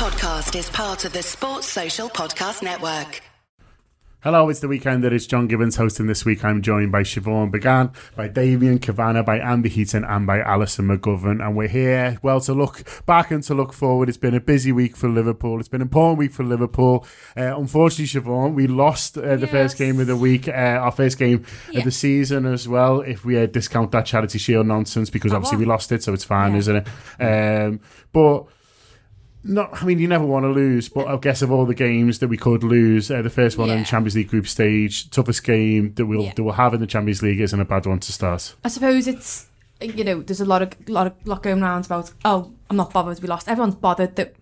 [0.00, 3.20] podcast is part of the Sports Social Podcast Network.
[4.20, 5.04] Hello, it's the weekend.
[5.04, 6.42] It is John Gibbons hosting this week.
[6.42, 11.44] I'm joined by Siobhan Biggane, by Damian Kavanagh, by Andy Heaton, and by Alison McGovern.
[11.46, 14.08] And we're here, well, to look back and to look forward.
[14.08, 15.60] It's been a busy week for Liverpool.
[15.60, 17.06] It's been an important week for Liverpool.
[17.36, 19.50] Uh, unfortunately, Siobhan, we lost uh, the Yes.
[19.50, 21.80] first game of the week, uh, our first game Yeah.
[21.80, 23.02] of the season as well.
[23.02, 26.24] If we uh, discount that Charity Shield nonsense, because obviously we lost it, so it's
[26.24, 26.58] fine, Yeah.
[26.58, 26.88] isn't it?
[27.66, 27.80] Um,
[28.14, 28.46] but
[29.42, 32.18] not, I mean, you never want to lose, but I guess of all the games
[32.18, 33.82] that we could lose, uh, the first one in Yeah.
[33.82, 36.32] the Champions League group stage, toughest game that we'll Yeah.
[36.34, 38.54] that we'll have in the Champions League isn't a bad one to start.
[38.64, 39.46] I suppose it's
[39.80, 42.92] you know there's a lot of lot of lot going around about oh I'm not
[42.92, 43.48] bothered we lost.
[43.48, 44.34] Everyone's bothered that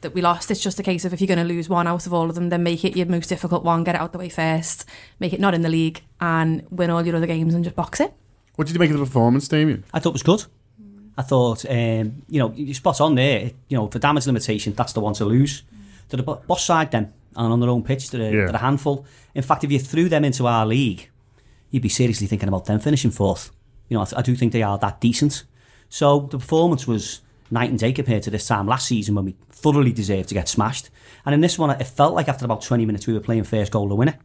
[0.00, 0.50] that we lost.
[0.50, 2.34] It's just a case of if you're going to lose one out of all of
[2.34, 4.84] them, then make it your most difficult one, get it out the way first,
[5.20, 8.00] make it not in the league, and win all your other games and just box
[8.00, 8.12] it.
[8.56, 9.84] What did you make of the performance, Damian?
[9.94, 10.44] I thought it was good.
[11.20, 13.50] I thought, um, you know, you're spot on there.
[13.68, 15.62] You know, for damage limitation, that's the one to lose.
[16.10, 18.46] To the boss side, then, and on their own pitch, they're, a- Yeah.
[18.46, 19.04] they're a handful.
[19.34, 21.08] In fact, if you threw them into our league,
[21.70, 23.50] you'd be seriously thinking about them finishing fourth.
[23.88, 25.44] You know, I, th- I do think they are that decent.
[25.88, 29.34] So the performance was night and day compared to this time last season when we
[29.50, 30.88] thoroughly deserved to get smashed.
[31.26, 33.72] And in this one, it felt like after about 20 minutes we were playing first
[33.72, 34.16] goal to win it.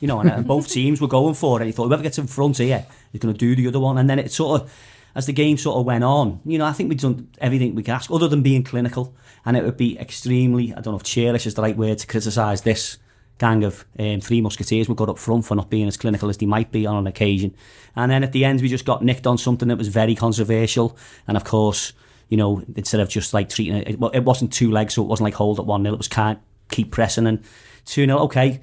[0.00, 1.62] You know, and, and both teams were going for it.
[1.62, 3.98] And you thought whoever gets in front here is going to do the other one.
[3.98, 4.72] And then it sort of,
[5.18, 7.82] as the game sort of went on, you know, I think we'd done everything we
[7.82, 9.16] could ask, other than being clinical.
[9.44, 12.06] And it would be extremely, I don't know if cheerish is the right word to
[12.06, 12.98] criticise this
[13.38, 16.38] gang of um, three musketeers we got up front for not being as clinical as
[16.38, 17.52] they might be on an occasion.
[17.96, 20.96] And then at the end, we just got nicked on something that was very controversial.
[21.26, 21.94] And of course,
[22.28, 25.02] you know, instead of just like treating it, it, well, it wasn't two legs, so
[25.02, 26.38] it wasn't like hold at 1 0, it was can't
[26.70, 27.42] keep pressing and
[27.86, 28.60] 2 0, okay,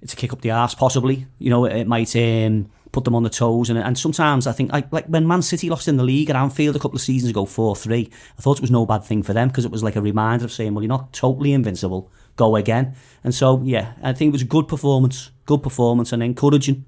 [0.00, 1.26] it's a kick up the arse, possibly.
[1.38, 3.70] You know, it, it might um, put them on the toes.
[3.70, 6.36] And, and sometimes I think, like, like when Man City lost in the league at
[6.36, 9.22] Anfield a couple of seasons ago, 4 3, I thought it was no bad thing
[9.22, 12.10] for them because it was like a reminder of saying, well, you're not totally invincible,
[12.36, 12.94] go again.
[13.24, 16.84] And so, yeah, I think it was a good performance, good performance and encouraging.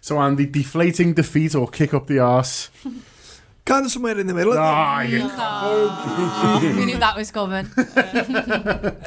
[0.00, 2.70] So, Andy, deflating defeat or kick up the arse?
[3.64, 4.54] Kind of somewhere in the middle.
[4.56, 5.18] Ah, you
[6.76, 7.68] we knew that was coming.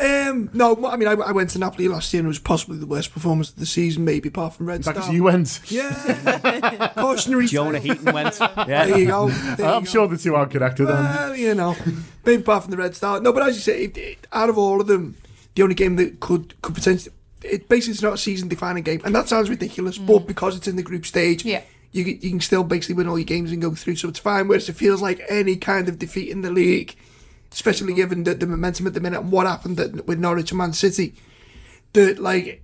[0.06, 2.78] Um, no, I mean, I, I went to Napoli last year and it was possibly
[2.78, 4.94] the worst performance of the season, maybe apart from Red Star.
[4.94, 5.16] Because Star.
[5.16, 5.60] you went.
[5.68, 6.92] Yeah.
[6.96, 7.96] Cautionary Jonah tale.
[7.96, 8.36] Heaton went.
[8.68, 9.30] There you go.
[9.30, 9.92] There I'm you go.
[9.92, 10.88] sure the two are connected.
[10.90, 11.04] Andy.
[11.18, 11.76] Well, you know,
[12.26, 13.20] maybe apart from the Red Star.
[13.20, 15.16] No, but as you say, it, it, out of all of them,
[15.56, 17.14] the only game that could could potentially,
[17.44, 20.68] it basically it's not a season defining game, and that sounds ridiculous, but because it's
[20.68, 21.62] in the group stage, Yeah.
[21.96, 24.20] You can- you can still basically win all your games and go through, so it's
[24.20, 24.48] fine.
[24.48, 26.96] Whereas it feels like any kind of defeat in the league,
[27.52, 30.58] especially given the, the momentum at the minute and what happened at, with Norwich and
[30.58, 31.14] Man City,
[31.94, 32.62] that like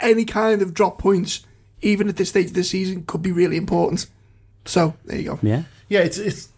[0.00, 1.46] any kind of drop points,
[1.80, 4.06] even at this stage of the season, could be really important.
[4.64, 5.38] So there you go.
[5.42, 5.62] Yeah.
[5.88, 6.48] Yeah, it's it's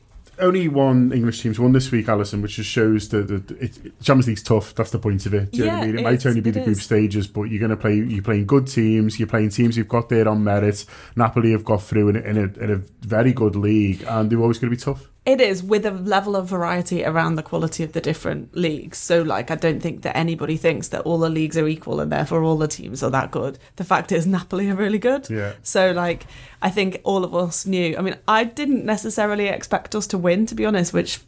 [0.40, 4.00] only one English team's won this week, Alison, which just shows that the it, it-
[4.02, 4.74] Champions League's tough.
[4.74, 5.52] That's the point of it.
[5.52, 5.94] Do you know what I Yeah, mean?
[5.96, 6.82] It it might only be the group is.
[6.82, 7.96] stages, but you're going to play.
[7.96, 9.18] You're playing good teams.
[9.18, 10.84] You're playing teams you've got there on merit.
[11.16, 12.76] Napoli have got through in, in, a, in a
[13.06, 15.08] very good league, and they're always going to be tough.
[15.28, 18.96] It is with a level of variety around the quality of the different leagues.
[18.96, 22.10] So, like, I don't think that anybody thinks that all the leagues are equal and
[22.10, 23.58] therefore all the teams are that good.
[23.76, 25.28] The fact is, Napoli are really good.
[25.28, 25.52] Yeah.
[25.62, 26.24] So, like,
[26.62, 27.94] I think all of us knew.
[27.98, 31.20] I mean, I didn't necessarily expect us to win, to be honest, which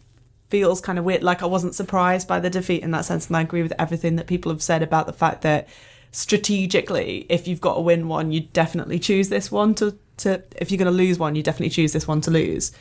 [0.49, 1.23] feels kind of weird.
[1.23, 3.27] Like, I wasn't surprised by the defeat in that sense.
[3.27, 5.69] And I agree with everything that people have said about the fact that
[6.11, 10.71] strategically, if you've got to win one, you definitely choose this one to, to if
[10.71, 12.73] you're going to lose one, you definitely choose this one to lose.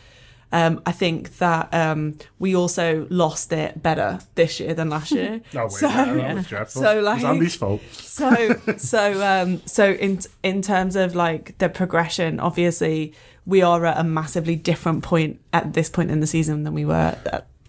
[0.51, 5.41] Um, I think that um, we also lost it better this year than last year.
[5.55, 6.81] Oh, wait, so, that was dreadful.
[6.81, 7.81] so, it was Andy's fault.
[7.91, 13.13] so so um so in in terms of like the progression obviously
[13.45, 16.85] we are at a massively different point at this point in the season than we
[16.85, 17.17] were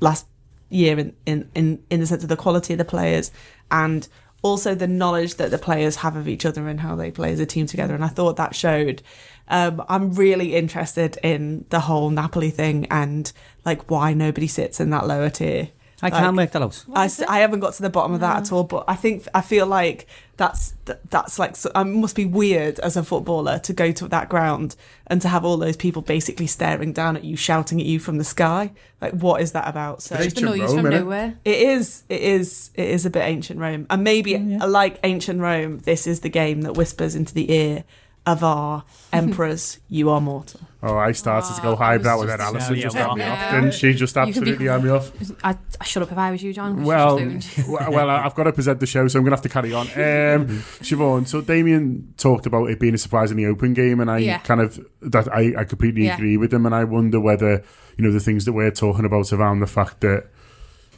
[0.00, 0.26] last
[0.68, 3.30] year in in in, in the sense of the quality of the players
[3.70, 4.08] and
[4.42, 7.40] also the knowledge that the players have of each other and how they play as
[7.40, 9.02] a team together and i thought that showed
[9.50, 13.30] um, I'm really interested in the whole Napoli thing and
[13.64, 15.70] like why nobody sits in that lower tier.
[16.02, 16.84] I Like, can't work that out.
[17.28, 19.66] I haven't got to the bottom of that at all, but I think I feel
[19.66, 20.06] like
[20.36, 20.74] that's
[21.10, 24.76] that's like so, um, must be weird as a footballer to go to that ground
[25.08, 28.16] and to have all those people basically staring down at you, shouting at you from
[28.16, 28.72] the sky.
[29.02, 30.00] Like, what is that about?
[30.02, 31.00] So It's Just the Ancient noise Rome, from innit?
[31.00, 31.38] nowhere.
[31.44, 35.78] it is, it is, it is a bit ancient Rome, and maybe like ancient Rome,
[35.80, 37.84] this is the game that whispers into the ear
[38.26, 42.40] of our emperors, "You are mortal." Oh, I started to go I highbrow with that.
[42.40, 43.54] Alison just yeah, had me off, yeah.
[43.60, 43.92] didn't she?
[43.92, 45.12] Just You could be- absolutely had me off.
[45.44, 46.84] I, I shut up if I was you, John.
[46.84, 49.42] Well, you w- well, I've got to present the show, so I'm going to have
[49.42, 49.86] to carry on.
[49.90, 50.46] Um,
[50.80, 54.38] Siobhan, so Damian talked about it being a surprisingly open game, and I Yeah.
[54.38, 56.14] kind of that I, I completely Yeah.
[56.14, 57.62] agree with him, and I wonder whether
[57.98, 60.30] you know the things that we're talking about around the fact that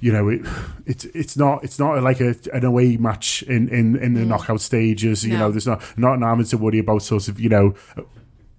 [0.03, 0.41] you know, it,
[0.85, 4.27] it's it's not it's not like a, an away match in, in, in the mm.
[4.27, 5.25] knockout stages.
[5.25, 5.39] You No.
[5.39, 7.75] know, there's not not an having to worry about sort of you know,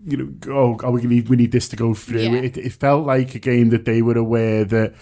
[0.06, 2.22] you know, oh, oh we need we need this to go through.
[2.22, 2.48] Yeah.
[2.48, 4.95] It, it felt like a game that they were aware that.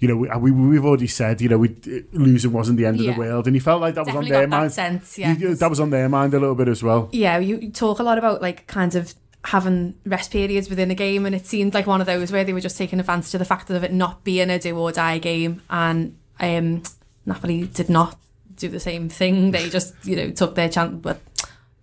[0.00, 1.76] You know, we, we we've already said, you know, we,
[2.10, 4.48] losing wasn't the end of the world, and he felt like that was on their
[4.48, 4.72] mind.
[4.72, 5.36] sense, yeah.
[5.36, 7.08] You- that was on their mind a little bit as well.
[7.12, 10.94] yeah, you, you talk a lot about like kind of having rest periods within a
[10.94, 13.38] game, and it seemed like one of those where they were just taking advantage of
[13.38, 16.82] the fact of it not being a do or die game, and um,
[17.26, 18.18] Napoli did not
[18.56, 19.50] do the same thing.
[19.52, 21.20] They just you know took their chance, but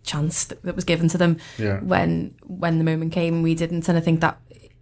[0.04, 1.80] chance that, was given to them Yeah.
[1.82, 3.88] when when the moment came, and we didn't.
[3.90, 4.40] And I think that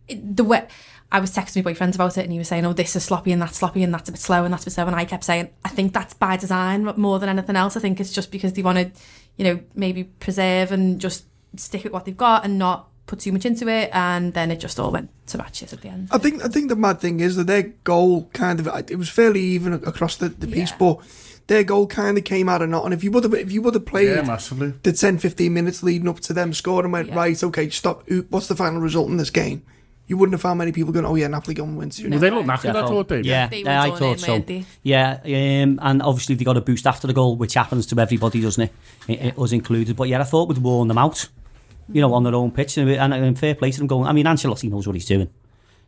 [0.07, 0.67] it, the way.
[1.09, 3.31] I was texting my boyfriend about it and he was saying, oh, this is sloppy
[3.31, 4.87] and that's sloppy and that's a bit slow and that's a bit slow.
[4.87, 7.77] And I kept saying, I think that's by design more than anything else.
[7.77, 8.91] I think it's just because they want to,
[9.37, 11.23] you know, maybe preserve and just
[11.59, 13.89] stick with what they've got and not put too much into it.
[13.93, 16.09] And then it just all went to matches at the end.
[16.11, 19.09] I think I think the mad thing is that their goal kind of it was
[19.09, 20.77] fairly even across the, the piece, Yeah.
[20.79, 20.99] but
[21.47, 22.91] their goal kind of came out of nothing.
[22.91, 24.73] If you would have if you would have played Yeah, massively.
[24.83, 27.15] the 10, 15 minutes leading up to them scoring and went Yeah.
[27.15, 28.03] right, okay, stop.
[28.29, 29.63] What's the final result in this game?
[30.09, 32.09] You wouldn't have found many people going, oh yeah, Napoli going to win two.
[32.09, 32.87] Well, they look knackered, I Defo.
[32.87, 33.19] thought they.
[33.21, 34.31] Yeah, They were yeah, I thought so.
[34.31, 34.63] weren't they?
[34.81, 38.39] Yeah, um, and obviously they got a boost after the goal, which happens to everybody,
[38.39, 38.71] doesn't it?
[39.09, 39.97] It, it was included.
[39.97, 41.27] But yeah, I thought we'd worn them out,
[41.91, 42.77] you know, on their own pitch.
[42.77, 45.29] And, and, and fair play to them going, I mean, Ancelotti knows what he's doing.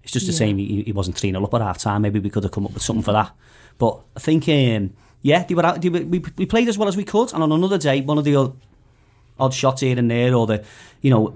[0.03, 0.37] It's just the Yeah.
[0.37, 2.01] same, he, he wasn't 3 0 up at half time.
[2.03, 3.31] Maybe we could have come up with something for that.
[3.77, 6.87] But I think, um, yeah, they were out, they were, we, we played as well
[6.87, 7.33] as we could.
[7.33, 8.55] And on another day, one of the odd,
[9.39, 10.63] odd shots here and there, or the,
[11.01, 11.33] you know,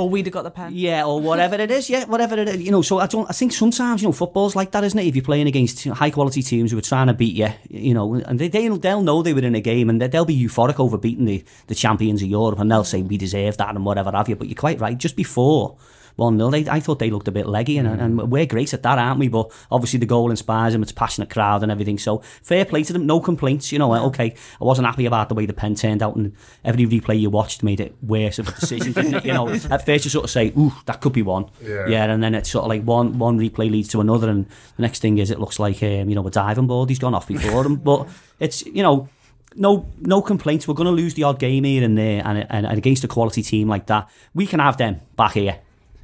[0.00, 0.72] Or we'd have got the pen.
[0.74, 1.88] yeah, or whatever it is.
[1.90, 2.60] Yeah, whatever it is.
[2.62, 3.28] You know, so I don't.
[3.28, 5.06] I think sometimes you know football's like that, isn't it?
[5.06, 8.14] If you're playing against high quality teams who are trying to beat you, you know,
[8.14, 10.80] and they they'll, they'll know they were in a game and they- they'll be euphoric
[10.80, 14.10] over beating the the champions of Europe, and they'll say we deserve that and whatever
[14.12, 14.36] have you.
[14.36, 14.96] But you're quite right.
[14.98, 15.76] Just before.
[16.20, 18.82] One 0 they, I thought they looked a bit leggy, and, and we're great at
[18.82, 19.28] that, aren't we?
[19.28, 20.82] But obviously the goal inspires them.
[20.82, 21.96] It's a passionate crowd and everything.
[21.96, 23.06] So fair play to them.
[23.06, 23.72] No complaints.
[23.72, 26.84] You know, okay, I wasn't happy about the way the pen turned out, and every
[26.84, 28.92] replay you watched made it worse of a decision.
[28.92, 29.24] didn't it?
[29.24, 32.04] You know, at first you sort of say, "Ooh, that could be one." Yeah.
[32.12, 34.44] and then it's sort of like one one replay leads to another, and
[34.76, 37.14] the next thing is it looks like um, you know a diving board he's gone
[37.14, 37.76] off before him.
[37.76, 38.08] But
[38.38, 39.08] it's you know.
[39.56, 40.68] No, no complaints.
[40.68, 43.08] We're going to lose the odd game here and there, and, and, and against a
[43.08, 45.58] quality team like that, we can have them back here,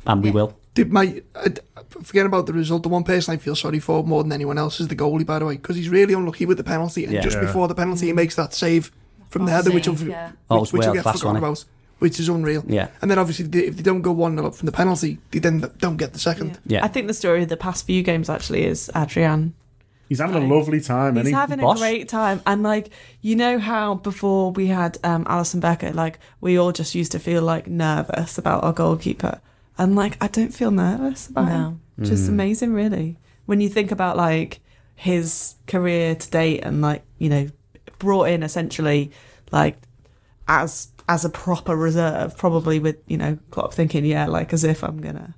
[0.07, 0.35] and we Yeah.
[0.35, 0.57] will.
[0.75, 1.49] Did my uh,
[2.03, 2.83] forget about the result?
[2.83, 5.39] The one person I feel sorry for more than anyone else is the goalie, by
[5.39, 7.05] the way, because he's really unlucky with the penalty.
[7.05, 7.21] And Yeah.
[7.23, 7.43] just Yeah.
[7.43, 8.93] before the penalty, he makes that save
[9.31, 10.33] from the header, which, save, yeah.
[10.51, 11.65] Oh, which, it's which will world get class, forgotten about,
[11.99, 12.63] which is unreal.
[12.67, 12.89] Yeah.
[13.01, 15.39] And then obviously, they- if they don't go one 0 up from the penalty, they
[15.39, 16.59] then don't get the second.
[16.67, 16.85] Yeah.
[16.85, 19.55] I think the story of the past few games actually is Adrian.
[20.11, 21.41] He's having a lovely time, He's isn't he?
[21.41, 21.79] having Boss.
[21.79, 22.91] a great time, and like
[23.23, 27.19] you know how before we had um, Alisson Becker, like we all just used to
[27.19, 29.41] feel like nervous about our goalkeeper,
[29.79, 31.81] and like I don't feel nervous about him.
[32.01, 32.31] Just mm.
[32.31, 33.19] amazing, really.
[33.47, 34.61] When you think about like
[34.95, 37.49] his career to date, and like you know,
[37.99, 39.11] brought in essentially
[39.53, 39.79] like
[40.49, 44.83] as as a proper reserve, probably with you know Klopp thinking, yeah, like as if
[44.83, 45.35] I'm gonna.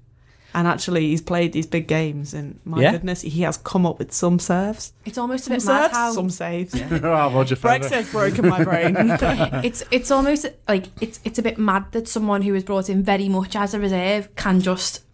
[0.58, 2.90] And actually, he's played these big games, and my Yeah.
[2.90, 4.93] goodness, he has come up with some serves.
[5.05, 6.75] It's almost a Some bit mad serves, how some saves.
[6.90, 7.60] oh, Roger Federer.
[7.88, 8.96] Brexit's broken my brain.
[9.69, 13.05] it's it's almost like it's it's a bit mad that someone who was brought in
[13.05, 15.05] very much as a reserve can just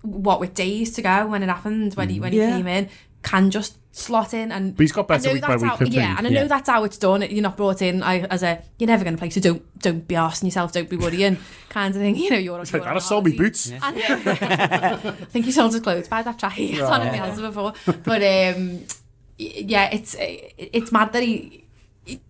[0.00, 2.22] what with days to go when it happened when he mm.
[2.22, 2.56] when he Yeah.
[2.56, 2.88] came in
[3.22, 5.92] can just slot in and But he's got better I know week by that's week,
[5.94, 6.46] how, yeah and I know Yeah.
[6.46, 9.30] that's how it's done you're not brought in as a you're never going to play
[9.30, 11.36] so don't don't be arsing yourself don't be worrying
[11.68, 13.44] kind of thing you know you're, It's you're like, on that sold me holiday.
[13.44, 13.72] boots.
[13.82, 14.00] I, know.
[15.10, 17.72] I think he sold his clothes by that track he has on him else before
[18.04, 18.84] but um
[19.36, 21.64] yeah it's it's mad that he
[22.04, 22.20] he-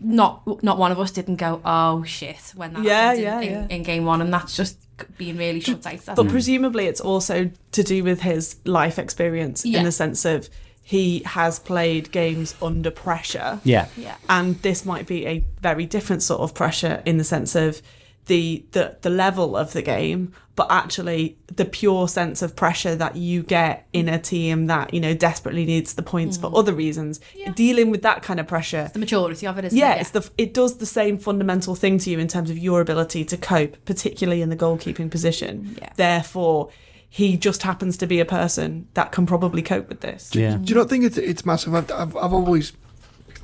[0.00, 3.40] not not one of us didn't go oh shit when that Yeah, happened in, yeah,
[3.40, 3.76] in, yeah.
[3.76, 4.78] in game one and that's just
[5.16, 9.78] being really short sighted but presumably, it's also to do with his life experience Yeah.
[9.78, 10.50] in the sense of
[10.90, 13.60] he has played games under pressure.
[13.62, 13.86] Yeah.
[13.96, 17.80] yeah and this might be a very different sort of pressure in the sense of
[18.26, 23.16] the the the level of the game but actually the pure sense of pressure that
[23.16, 26.58] you get in a team that you know desperately needs the points for mm.
[26.58, 27.18] other reasons
[27.54, 30.30] dealing with that kind of pressure the maturity of it isn't yeah, it it's the
[30.36, 33.82] it does the same fundamental thing to you in terms of your ability to cope,
[33.84, 35.76] particularly in the goalkeeping position.
[35.80, 35.92] Yeah.
[35.96, 36.70] Therefore,
[37.12, 40.30] he just happens to be a person that can probably cope with this.
[40.32, 40.56] Yeah.
[40.56, 41.74] Do you not think it's, it's massive?
[41.74, 42.72] I've, I've, I've always,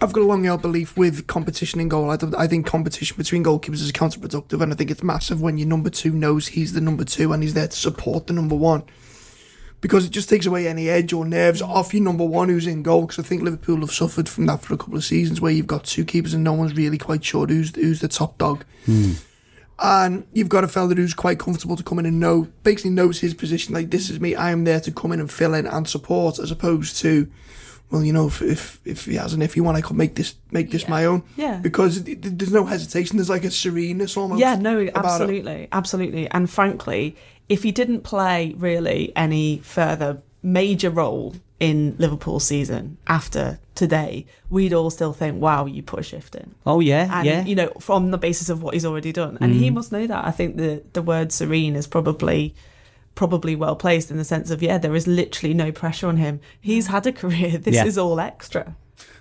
[0.00, 2.08] I've got a long held belief with competition in goal.
[2.08, 5.58] I, don't, I think competition between goalkeepers is counterproductive, and I think it's massive when
[5.58, 8.54] your number two knows he's the number two and he's there to support the number
[8.54, 8.84] one.
[9.80, 12.82] Because it just takes away any edge or nerves off your number one who's in
[12.82, 13.02] goal.
[13.02, 15.66] Because I think Liverpool have suffered from that for a couple of seasons, where you've
[15.66, 18.64] got two keepers and no one's really quite sure who's who's the top dog.
[18.86, 19.12] Hmm.
[19.78, 23.20] And you've got a fella who's quite comfortable to come in and know, basically knows
[23.20, 23.74] his position.
[23.74, 24.34] Like this is me.
[24.34, 27.30] I am there to come in and fill in and support, as opposed to
[27.90, 30.14] well, you know, if if, if he has an if you want, I could make
[30.16, 31.22] this make this my own.
[31.36, 31.58] Yeah.
[31.58, 33.16] Because it, it- there's no hesitation.
[33.16, 34.40] There's like a sereneness almost.
[34.40, 34.96] Yeah, no, about it.
[34.96, 36.30] absolutely, absolutely.
[36.30, 37.14] And frankly,
[37.48, 44.72] if he didn't play really any further major role in Liverpool season after today, we'd
[44.72, 47.44] all still think, "Wow, you put a shift in." Oh yeah, And yeah.
[47.44, 49.74] you know, from the basis of what he's already done, and he mm.
[49.74, 50.24] must know that.
[50.24, 52.54] I think the the word serene is probably
[53.14, 56.40] probably well placed in the sense of yeah, there is literally no pressure on him.
[56.60, 57.58] He's had a career.
[57.66, 57.84] This Yeah.
[57.86, 58.76] is all extra.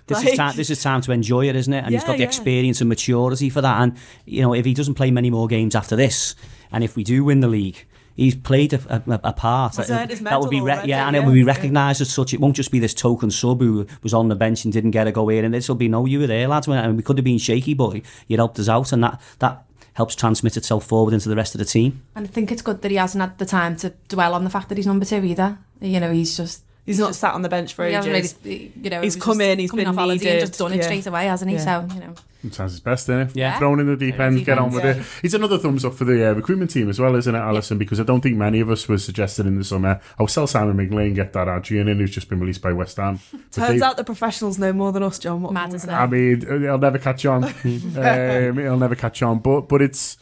[0.06, 0.56] This Like- is time.
[0.56, 1.84] This is time to enjoy it, isn't it?
[1.84, 2.26] And he's got the yeah.
[2.26, 3.82] experience and maturity for that.
[3.82, 6.36] And you know, if he doesn't play many more games after this,
[6.70, 10.00] and if we do win the league, he's played a, a, a part He's that,
[10.00, 12.34] earned his that will be medal already, yeah, and it would be recognised as such.
[12.34, 15.06] It won't just be this token sub who was on the bench and didn't get
[15.06, 15.44] a go in.
[15.44, 16.66] And this will be no, you were there, lads.
[16.68, 19.64] I And we could have been shaky, but you helped us out, and that that
[19.92, 22.02] helps transmit itself forward into the rest of the team.
[22.14, 24.50] And I think it's good that he hasn't had the time to dwell on the
[24.50, 25.58] fact that he's number two either.
[25.80, 28.36] You know, he's just He's not sat on the bench for he hasn't ages.
[28.44, 30.58] really, you know, He's he come just in, he's coming been off holiday and just
[30.58, 30.82] done it yeah.
[30.82, 31.56] straight away, hasn't he?
[31.56, 31.86] Yeah.
[31.88, 33.36] So you know, Sometimes his best, isn't it?
[33.36, 33.58] Yeah.
[33.58, 34.92] Thrown in the deep end, Deep get on with yeah.
[34.92, 35.06] it.
[35.24, 37.76] It's another thumbs up for the uh, recruitment team as well, isn't it, Alison?
[37.76, 40.76] Because I don't think many of us were suggested in the summer, oh, sell Simon
[40.76, 43.18] Mignolet, get that Adrian in, who's just been released by West Ham.
[43.50, 45.42] Turns they- out the professionals know more than us, John.
[45.42, 45.92] What Mad, can isn't it?
[45.92, 47.44] I mean, it'll never catch on.
[47.64, 49.40] um, it'll never catch on.
[49.40, 50.16] But but it's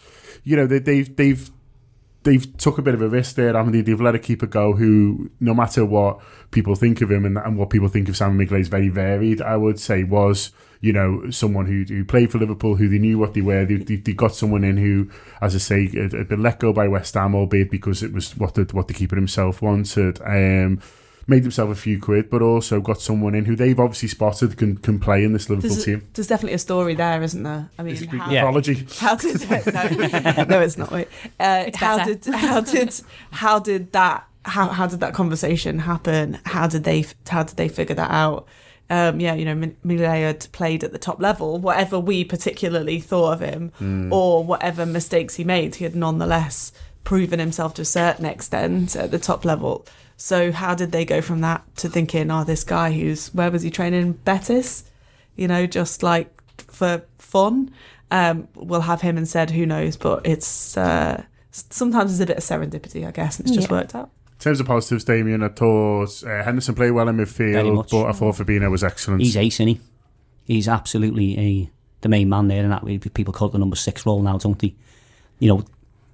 [0.44, 1.50] you know they, they've they've
[2.24, 3.82] they've took a bit of a risk there, haven't they?
[3.82, 7.56] They've let a keeper go who, no matter what people think of him and, and
[7.56, 9.40] what people think of Simon Mignolet is very varied.
[9.40, 10.50] I would say was
[10.80, 13.64] you know someone who who played for Liverpool, who they knew what they were.
[13.64, 16.72] They, they, they got someone in who, as I say, had, had been let go
[16.72, 20.20] by West Ham, albeit because it was what the what the keeper himself wanted.
[20.22, 20.80] Um,
[21.26, 24.76] made himself a few quid, but also got someone in who they've obviously spotted can
[24.78, 26.06] can play in this Liverpool There's, team.
[26.14, 27.68] there's definitely a story there, isn't there?
[27.78, 28.42] I mean, It's Greek how, Yeah.
[28.42, 28.86] mythology.
[28.98, 30.90] how did no, no, it's not.
[30.90, 31.08] Wait,
[31.40, 32.14] uh, It's how better.
[32.14, 33.00] did how did
[33.30, 36.38] how did that how how did that conversation happen?
[36.44, 38.46] How did they how did they figure that out?
[38.90, 41.58] Um, yeah, you know, M- Mignolet had played at the top level.
[41.58, 43.72] Whatever we particularly thought of him,
[44.12, 46.70] or whatever mistakes he made, he had nonetheless
[47.02, 49.86] proven himself to a certain extent at the top level.
[50.16, 53.62] So how did they go from that to thinking, oh, this guy who's where was
[53.62, 54.12] he training?
[54.24, 54.84] Betis,
[55.36, 57.70] you know, just like for fun.
[58.10, 59.50] Um, we'll have him instead.
[59.50, 59.96] Who knows?
[59.96, 63.76] But it's uh, sometimes it's a bit of serendipity, I guess, and it's just Yeah.
[63.76, 64.10] worked out.
[64.34, 67.90] In terms of positives, Damian, I thought uh, Henderson played well in midfield, much.
[67.90, 69.22] but I thought Fabinho was excellent.
[69.22, 69.80] He's ace, isn't he?
[70.44, 71.70] He's absolutely a,
[72.02, 74.36] the main man there, and that way people call it the number six role now,
[74.36, 74.74] don't they?
[75.38, 75.64] You know,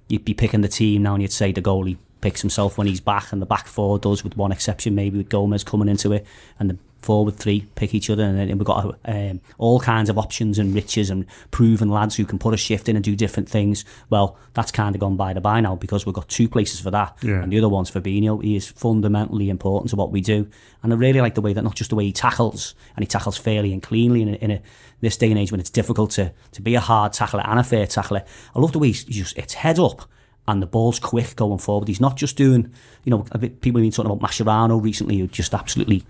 [0.07, 3.01] you'd be picking the team now, and you'd say the goalie picks himself when he's
[3.01, 6.25] back, and the back four does, with one exception, maybe with Gomez coming into it,
[6.59, 10.19] and the forward three pick each other, and then we've got um, all kinds of
[10.19, 13.49] options and riches and proven lads who can put a shift in and do different
[13.49, 13.83] things.
[14.11, 16.91] Well, that's kind of gone by the by now because we've got two places for
[16.91, 17.41] that, Yeah.
[17.41, 18.43] and the other one's Fabinho.
[18.43, 20.47] He is fundamentally important to what we do,
[20.83, 23.07] and I really like the way that not just the way he tackles, and he
[23.07, 24.61] tackles fairly and cleanly in, a, in a,
[25.01, 27.63] this day and age when it's difficult to to be a hard tackler and a
[27.63, 28.23] fair tackler.
[28.55, 30.03] I love the way he's, he's just it's head up.
[30.47, 31.87] And the ball's quick going forward.
[31.87, 32.71] He's not just doing,
[33.03, 36.03] you know, people have been talking about Mascherano recently, who just absolutely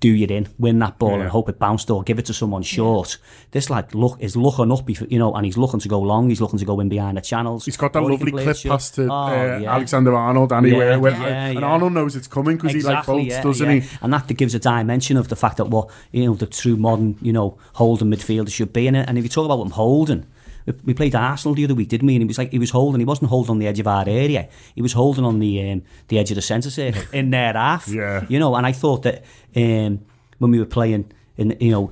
[0.00, 1.20] do you in, win that ball Yeah.
[1.20, 3.18] and hope it bounced or give it to someone short.
[3.50, 6.30] This like look is looking up, you know, and he's looking to go long.
[6.30, 7.66] He's looking to go in behind the channels.
[7.66, 9.74] He's got that lovely clip pass to Oh, uh, yeah.
[9.74, 11.66] Alexander Arnold anywhere, Yeah, where- yeah, and yeah.
[11.66, 13.80] Arnold knows it's coming because he like bolts, yeah, doesn't yeah.
[13.80, 13.88] he?
[14.00, 17.16] And that gives a dimension of the fact that what you know the true modern
[17.20, 19.06] you know holding midfielder should be in it.
[19.06, 20.24] And if you talk about him holding,
[20.84, 22.14] we- played Arsenal the other week, didn't we?
[22.14, 23.00] And he was like he was holding.
[23.00, 24.48] He wasn't holding on the edge of our area.
[24.74, 27.88] He was holding on the um, the edge of the centre circle in their half.
[28.00, 28.24] Yeah.
[28.28, 28.54] you know.
[28.56, 29.24] And I thought that
[29.56, 30.00] um,
[30.38, 31.90] when we were playing in you know.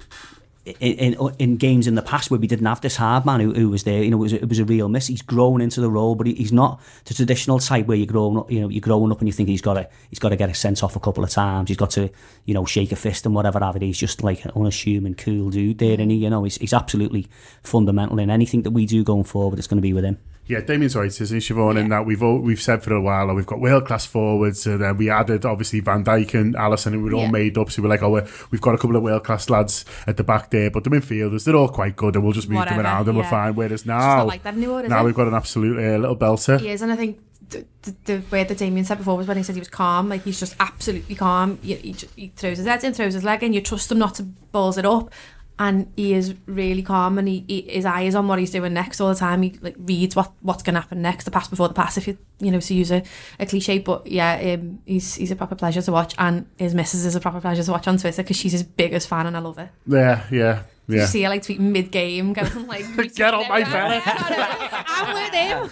[0.81, 3.55] In, in in games in the past where we didn't have this hard man who,
[3.55, 5.07] who was there, you know, it was, it was a real miss.
[5.07, 8.37] He's grown into the role, but he, he's not the traditional type where you're growing
[8.37, 10.37] up, you know, you're growing up and you think he's got to he's got to
[10.37, 11.69] get a sent off a couple of times.
[11.69, 12.11] He's got to,
[12.45, 13.83] you know, shake a fist and whatever have it.
[13.83, 17.29] He's just like an unassuming, cool dude there, and he, you know, he's, he's absolutely
[17.63, 19.59] fundamental in anything that we do going forward.
[19.59, 20.19] It's going to be with him.
[20.49, 21.79] Yeah, Damian's right, isn't he, Siobhan?
[21.79, 24.67] In that we've all, we've said for a while, oh, we've got world class forwards,
[24.67, 27.71] and then we added obviously Van Dijk and Alisson, and we were all made up.
[27.71, 30.25] So we're like, oh, we're, we've got a couple of world class lads at the
[30.25, 33.07] back there, but the midfielders they're all quite good, and we'll just move them around,
[33.09, 33.55] and we're fine.
[33.55, 35.05] Whereas now, like anymore, now it?
[35.05, 36.59] we've got an absolute uh, little belter.
[36.59, 37.65] He is, and I think the,
[38.05, 40.09] the, word that Damian said before was when he said he was calm.
[40.09, 41.59] Like he's just absolutely calm.
[41.63, 43.53] He, he, he throws his head in, throws his leg in.
[43.53, 45.13] You trust him not to balls it up,
[45.59, 47.19] and he is really calm.
[47.19, 49.43] And he, he his eye is on what he's doing next all the time.
[49.43, 51.25] He like reads what what's going to happen next.
[51.25, 53.03] The pass before the pass, if you you know to use a,
[53.41, 53.79] a cliche.
[53.79, 57.21] But yeah, um, he's he's a proper pleasure to watch, and his missus is a
[57.21, 59.71] proper pleasure to watch on Twitter because she's his biggest fan, and I love it.
[59.87, 60.63] Yeah, yeah.
[60.89, 61.03] Did Yeah.
[61.03, 64.03] you see her like tweeting mid game, going like, Get on my back.
[64.89, 65.69] I'm with him.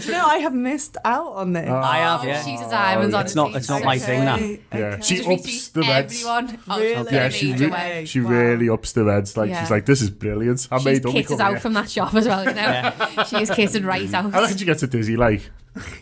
[0.00, 1.68] Do you know, I have missed out on this.
[1.68, 2.44] I have, oh, yeah.
[2.44, 3.12] She's a diamond.
[3.12, 3.20] yeah.
[3.22, 4.40] It's not- it's not my thing, that.
[4.72, 6.22] Yeah, she Just ups the reds.
[6.24, 7.12] Oh, Really?
[7.12, 8.30] Yeah, she re- she Wow.
[8.30, 9.36] really ups the reds.
[9.36, 9.60] Like Yeah.
[9.62, 10.68] she's like, this is brilliant.
[10.70, 12.92] I made She's up kisses out from that shop as well, you know.
[13.28, 14.32] She is kissing right out.
[14.34, 15.16] I reckon she gets a dizzy.
[15.16, 15.50] Like,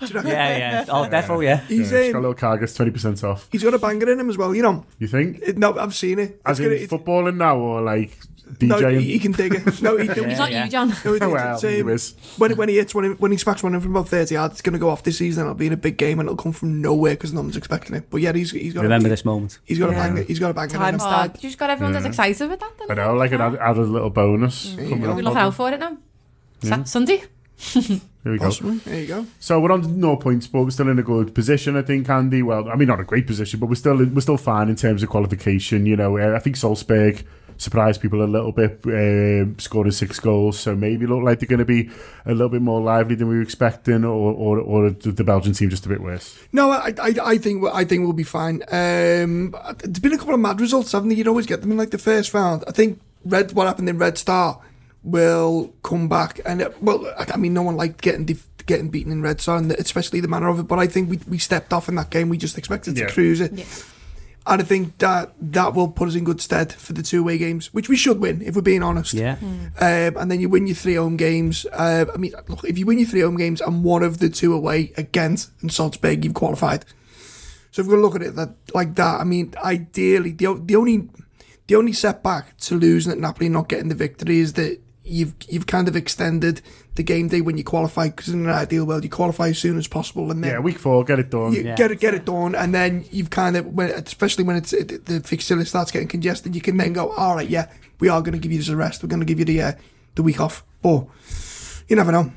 [0.01, 0.85] Yeah, yeah.
[0.89, 1.61] Oh, definitely, yeah.
[1.67, 3.49] He's yeah, she's um, got a little car gets twenty percent off.
[3.53, 4.55] he's got a banger in him as well.
[4.55, 5.41] You know, You think?
[5.43, 6.41] It- no, I've seen it.
[6.47, 8.17] As It's in gonna- it's- footballing now, or like
[8.63, 9.01] no, DJing?
[9.01, 9.83] he, he can dig it.
[9.83, 10.65] No, he, It's he's not yeah.
[10.65, 10.89] you, John.
[10.89, 12.15] No, it- Oh, it's- well, it's, he was.
[12.39, 14.55] when when he hits when he, when he smacks one in from about thirty yards,
[14.55, 15.43] it's going to go off this season.
[15.45, 17.95] It'll be in a big game and it'll come from nowhere because no one's expecting
[17.95, 18.09] it.
[18.09, 19.59] But yeah, he's he's got Remember a, this moment.
[19.67, 20.07] He's got Yeah.
[20.07, 20.23] a banger.
[20.23, 20.75] He's got a banger.
[20.77, 21.01] in Time him.
[21.03, 22.73] Oh, you just got everyone that's excited with that.
[22.83, 22.97] I Then.
[22.97, 25.11] know, like an added, added little bonus you coming go.
[25.11, 25.17] up.
[25.17, 25.99] We look out for it now.
[26.63, 27.23] Sa- Sunday.
[28.25, 28.51] Here we go.
[28.51, 29.27] There you go.
[29.39, 32.43] So we're on no points, but we're still in a good position, I think, Andy.
[32.43, 35.03] Well, I mean, not a great position, but we're still we're still fine in terms
[35.03, 35.87] of qualification.
[35.87, 37.25] You know, uh, I think Salzburg
[37.59, 41.59] surprised people a little bit, uh, scoring six goals, so maybe look like they're going
[41.59, 41.91] to be
[42.25, 45.71] a little bit more lively than we were expecting, or or, or the Belgian team
[45.71, 46.39] just a bit worse.
[46.53, 48.63] No, I, I, I think I think we'll be fine.
[48.71, 51.19] Um, there's been a couple of mad results, haven't there?
[51.19, 52.65] You'd always get them in like the first round.
[52.67, 54.61] I think Red, what happened in Red Star,
[55.03, 58.91] will come back, and it, well, I- I mean, no one liked getting def- getting
[58.91, 60.65] beaten in Red Star, and especially the manner of it.
[60.69, 62.29] But I think we we stepped off in that game.
[62.29, 63.07] We just expected Yeah.
[63.07, 63.53] to cruise it.
[63.53, 63.65] Yeah.
[64.47, 67.37] And I think that that will put us in good stead for the two away
[67.37, 69.13] games, which we should win if we're being honest.
[69.13, 69.37] Yeah.
[69.43, 71.67] Um, and then you win your three home games.
[71.71, 74.31] Uh, I mean, look, if you win your three home games and one of the
[74.31, 76.87] two away against and Salzburg, you've qualified.
[77.73, 80.59] So if we're going to look at it that like that, I mean, ideally, the
[80.65, 81.09] the only
[81.67, 85.35] the only setback to losing at Napoli and not getting the victory is that you've
[85.49, 86.61] you've kind of extended
[86.97, 89.79] the game day when you qualify because in an ideal world you qualify as soon
[89.79, 91.53] as possible and then Yeah, week four, get it done.
[91.53, 91.77] you Yeah.
[91.77, 95.07] get it get it done and then you've kind of when especially when it's it,
[95.07, 97.67] the fixture list starts getting congested you can then go all right yeah
[98.01, 99.73] we are going to give you this rest we're going to give you the uh,
[100.17, 101.07] the week off but
[101.89, 102.31] you never know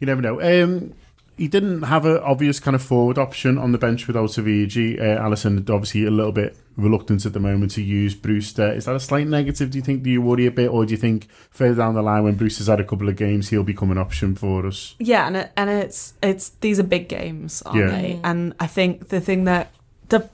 [0.00, 0.40] You never know.
[0.40, 0.94] Um,
[1.40, 5.00] he didn't have an obvious kind of forward option on the bench without Savigi.
[5.00, 8.70] Uh, Allison obviously a little bit reluctant at the moment to use Brewster.
[8.74, 9.70] Is that a slight negative?
[9.70, 10.02] Do you think?
[10.02, 12.66] Do you worry a bit, or do you think further down the line when Brewster's
[12.66, 14.94] had a couple of games, he'll become an option for us?
[14.98, 17.86] Yeah, and it, and it's it's these are big games, aren't Yeah.
[17.90, 18.20] they?
[18.22, 19.72] And I think the thing that
[20.10, 20.28] the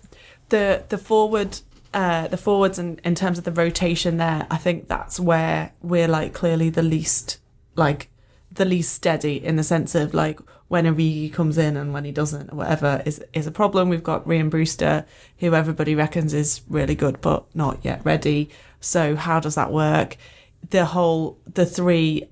[0.49, 1.61] the the forward
[1.95, 6.09] uh, the forwards and in terms of the rotation there, I think that's where we're
[6.09, 7.39] like clearly the least
[7.77, 8.09] like
[8.51, 12.13] the least steady in the sense of like when Origi comes in and when he
[12.13, 13.89] doesn't or whatever is is a problem.
[13.89, 15.05] We've got Ryan Brewster,
[15.39, 18.51] who everybody reckons is really good but not yet ready.
[18.81, 20.17] So how does that work?
[20.71, 22.29] The whole the three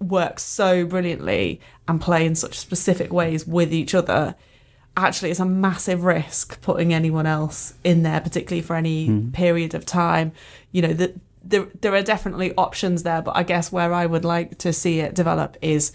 [0.00, 4.36] work so brilliantly and play in such specific ways with each other
[4.96, 9.30] actually it's a massive risk putting anyone else in there particularly for any hmm.
[9.30, 10.32] period of time
[10.72, 14.24] you know that there, there are definitely options there but i guess where i would
[14.24, 15.92] like to see it develop is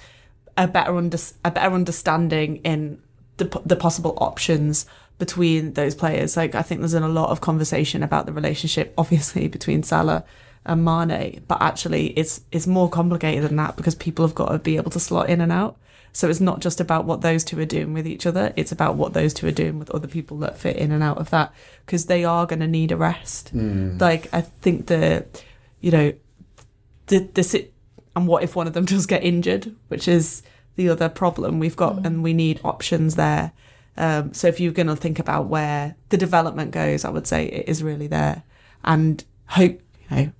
[0.57, 3.01] a better under, a better understanding in
[3.37, 4.85] the, the possible options
[5.19, 8.93] between those players like i think there's been a lot of conversation about the relationship
[8.97, 10.23] obviously between salah
[10.65, 14.59] and Mane, but actually it's it's more complicated than that because people have got to
[14.59, 15.77] be able to slot in and out.
[16.15, 18.95] So it's not just about what those two are doing with each other; it's about
[18.95, 21.53] what those two are doing with other people that fit in and out of that
[21.85, 23.55] because they are going to need a rest.
[23.55, 23.99] Mm.
[23.99, 25.25] Like I think the,
[25.81, 26.13] you know,
[27.07, 27.67] the the
[28.15, 30.43] and what if one of them does get injured, which is
[30.75, 33.51] the other problem we've got, and we need options there.
[33.95, 37.45] Um, so if you're going to think about where the development goes, I would say
[37.45, 38.43] it is really there,
[38.83, 40.31] and hope you know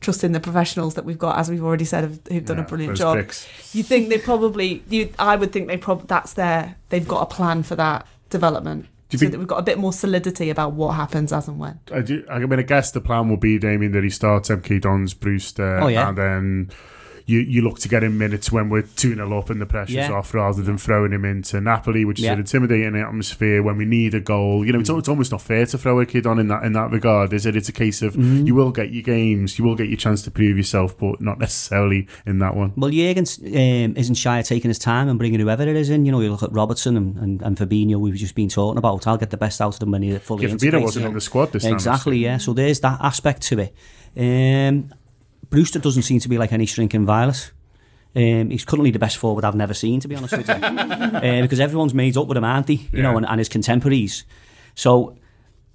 [0.00, 2.96] trust in the professionals that we've got, as we've already said, who've done a brilliant
[2.98, 3.16] job.
[3.16, 3.46] picks.
[3.74, 7.26] You think they probably, you, I would think they probably that's their, they've got a
[7.34, 8.84] plan for that development.
[9.08, 11.48] Do you so think- that we've got a bit more solidity about what happens as
[11.48, 11.80] and when.
[11.92, 14.82] I, do, I mean, I guess the plan will be, Damian, that he starts MK
[14.82, 16.08] Dons, Brewster, Oh, yeah.
[16.10, 16.70] and then
[17.26, 19.96] you, you look to get him minutes when we're 2 0 up and the pressure's
[19.96, 20.12] Yeah.
[20.12, 22.34] off rather than throwing him into Napoli, which is Yeah.
[22.34, 24.64] an intimidating atmosphere when we need a goal.
[24.64, 26.72] You know, it's, it's almost not fair to throw a kid on in that in
[26.74, 27.56] that regard, is it?
[27.56, 28.46] It's a case of Mm-hmm.
[28.46, 31.38] you will get your games, you will get your chance to prove yourself, but not
[31.38, 32.72] necessarily in that one.
[32.76, 36.06] Well, Jurgen um, isn't shy of taking his time and bringing whoever it is in.
[36.06, 39.06] You know, you look at Robertson and, and, and Fabinho, we've just been talking about.
[39.06, 41.20] I'll get the best out of them when he fully Yeah, Fabinho wasn't in the
[41.20, 41.72] squad this time.
[41.74, 42.38] Exactly, yeah.
[42.38, 43.74] So there's that aspect to it.
[44.16, 44.90] Um,
[45.50, 47.52] Brewster doesn't seem to be like any shrinking violet.
[48.14, 51.42] Um, he's currently the best forward I've never seen, to be honest with you, uh,
[51.42, 52.80] because everyone's made up with him, aren't they?
[52.90, 54.24] You know, and, and his contemporaries.
[54.74, 55.18] So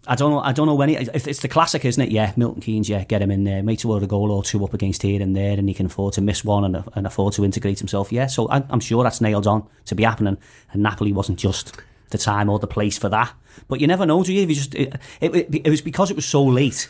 [0.07, 0.39] I don't know.
[0.39, 2.09] I don't know when he, if it's the classic, isn't it?
[2.09, 2.89] Yeah, Milton Keynes.
[2.89, 3.61] Yeah, get him in there.
[3.61, 6.15] Make sure a goal or two up against here and there, and he can afford
[6.15, 8.11] to miss one and, and afford to integrate himself.
[8.11, 10.39] Yeah, so I, I'm sure that's nailed on to be happening.
[10.73, 11.79] And Napoli wasn't just
[12.09, 13.31] the time or the place for that.
[13.67, 14.41] But you never know, do you?
[14.41, 16.89] If you just it, it, it was because it was so late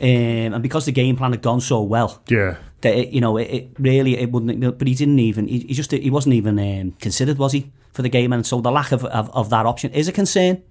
[0.00, 2.56] Um, and because the game plan had gone so well, Yeah.
[2.80, 4.78] that it, you know it, it really it wouldn't.
[4.78, 5.46] But he didn't even.
[5.48, 8.32] He, he just he wasn't even um, considered, was he, for the game?
[8.32, 10.62] And so the lack of, of, of that option is a concern.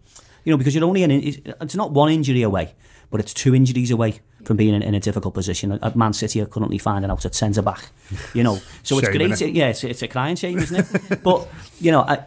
[0.45, 2.73] You know, because you're only in it's not one injury away,
[3.11, 5.77] but it's two injuries away from being in, in a difficult position.
[5.83, 7.89] At Man City are currently finding out at centre back.
[8.33, 9.31] You know, so it's Shame, great.
[9.31, 9.53] innit?
[9.53, 11.23] Yeah, it's, it's a crying shame, isn't it?
[11.23, 11.47] but
[11.79, 12.25] you know, I,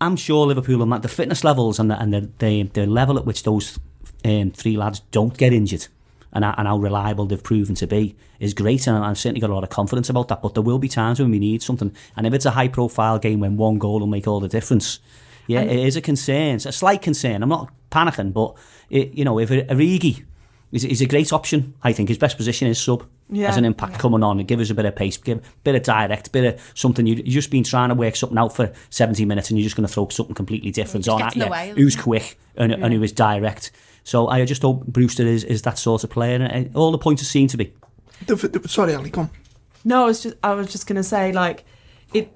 [0.00, 3.24] I'm sure Liverpool and the fitness levels and the and the the, the level at
[3.26, 3.78] which those
[4.24, 5.88] um, three lads don't get injured
[6.34, 8.86] and, how- and how reliable they've proven to be is great.
[8.86, 10.42] And I've certainly got a lot of confidence about that.
[10.42, 11.94] But there will be times when we need something.
[12.16, 14.98] And if it's a high profile game when one goal will make all the difference,
[15.46, 16.56] yeah, it is a concern.
[16.56, 17.42] It's a slight concern.
[17.42, 18.56] I'm not panicking, but
[18.90, 20.24] it, you know, if Origi
[20.72, 23.04] is, is a great option, I think his best position is sub.
[23.30, 23.48] Yeah.
[23.48, 25.74] As an impact coming on and give us a bit of pace, give a bit
[25.74, 27.06] of direct, bit of something.
[27.06, 29.76] You, you've just been trying to work something out for 70 minutes and you're just
[29.76, 31.50] going to throw something completely different on at you.
[31.74, 33.70] Who's quick and, and who is direct.
[34.04, 36.40] So I just hope Brewster is, is that sort of player.
[36.42, 37.72] And all the pointers seem to be.
[38.26, 39.30] The, the, sorry, Ali, come.
[39.84, 41.64] No, I was just I was just gonna say like
[42.12, 42.30] it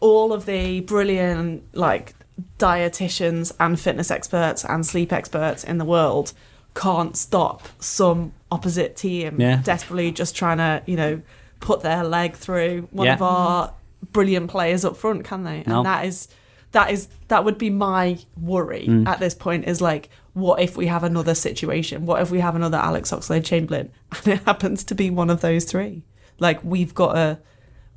[0.00, 2.14] all of the brilliant like
[2.58, 6.32] dietitians and fitness experts and sleep experts in the world
[6.74, 9.60] can't stop some opposite team Yeah.
[9.62, 11.20] desperately just trying to, you know,
[11.60, 13.14] put their leg through one Yeah.
[13.14, 13.72] of our
[14.12, 15.64] brilliant players up front, can they?
[15.66, 15.78] No.
[15.78, 16.28] And that is
[16.72, 19.06] that is that would be my worry Mm.
[19.08, 22.06] at this point is like what if we have another situation?
[22.06, 25.40] What if we have another Alex Oxlade Chamberlain and it happens to be one of
[25.40, 26.02] those three?
[26.38, 27.38] Like we've got a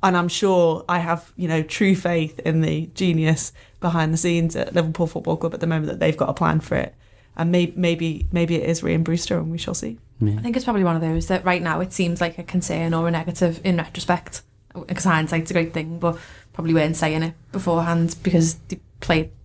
[0.02, 4.54] and I'm sure I have, you know, true faith in the genius behind the scenes
[4.54, 6.94] at Liverpool Football Club at the moment that they've got a plan for it.
[7.36, 9.98] And may- maybe maybe it is Ryan Brewster and we shall see.
[10.38, 12.92] I think it's probably one of those that right now it seems like a concern
[12.94, 14.42] or a negative in retrospect.
[14.74, 16.18] Because hindsight's a great thing, but
[16.52, 19.43] probably weren't saying it beforehand because they played the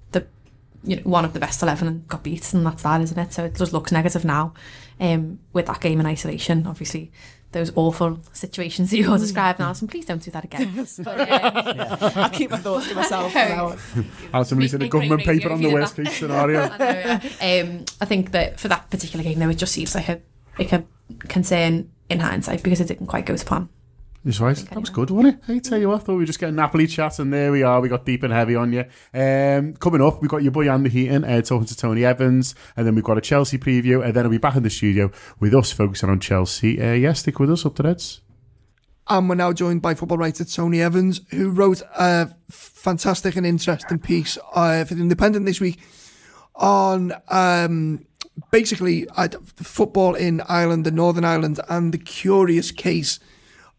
[0.84, 3.34] you know one of the best eleven and got beat, and that's that, isn't it?
[3.34, 4.54] So it just looks negative now.
[5.00, 7.12] Um, with that game in isolation, obviously
[7.52, 9.88] those awful situations that you're describing, Alison.
[9.88, 10.86] Please don't do that again.
[11.04, 13.76] But, uh, I'll keep my thoughts to myself for now.
[14.34, 16.06] Alison releasing a Make- make government paper on if the worst that.
[16.06, 16.62] case scenario.
[16.72, 16.86] I know,
[17.42, 17.62] yeah.
[17.64, 20.22] um, I think that for that particular game, though, it just seems like a
[20.60, 20.84] like a
[21.28, 23.70] concern in hindsight because it didn't quite go to plan.
[24.24, 24.56] That's right.
[24.58, 25.52] That was good, wasn't it?
[25.52, 27.64] I tell you what, I thought we were just getting Napoli chat, and there we
[27.64, 27.80] are.
[27.80, 28.86] We got deep and heavy on you.
[29.14, 32.86] Um, coming up, we've got your boy Andy Heaton uh, talking to Tony Evans, and
[32.86, 35.56] then we've got a Chelsea preview, and then I'll be back in the studio with
[35.56, 36.82] us focusing on Chelsea.
[36.82, 38.20] Uh, yeah, stick with us up to Reds.
[39.08, 44.00] And we're now joined by football writer Tony Evans, who wrote a fantastic and interesting
[44.00, 45.80] piece uh, for The Independent this week
[46.56, 48.06] on um,
[48.52, 53.20] basically uh, football in Ireland and Northern Ireland and the curious case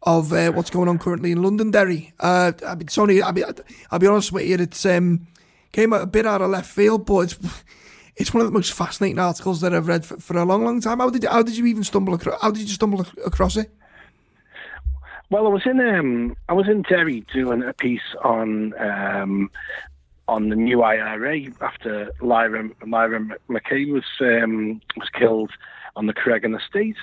[0.03, 2.13] of uh, what's going on currently in Londonderry.
[2.21, 3.45] Uh, I mean, Tony, I mean,
[3.91, 5.27] I'll be honest with you, it's um,
[5.73, 7.39] came out a bit out of left field, but it's
[8.17, 10.81] it's one of the most fascinating articles that I've read for, for a long, long
[10.81, 10.99] time.
[10.99, 12.41] How did how did you even stumble across?
[12.41, 13.71] How did you stumble across it?
[15.31, 19.51] Well, I was in um, I was in Derry doing a piece on um,
[20.27, 25.53] on the new IRA after Lyra Lyra McKee was um, was killed
[25.97, 26.97] on the Creggan estate,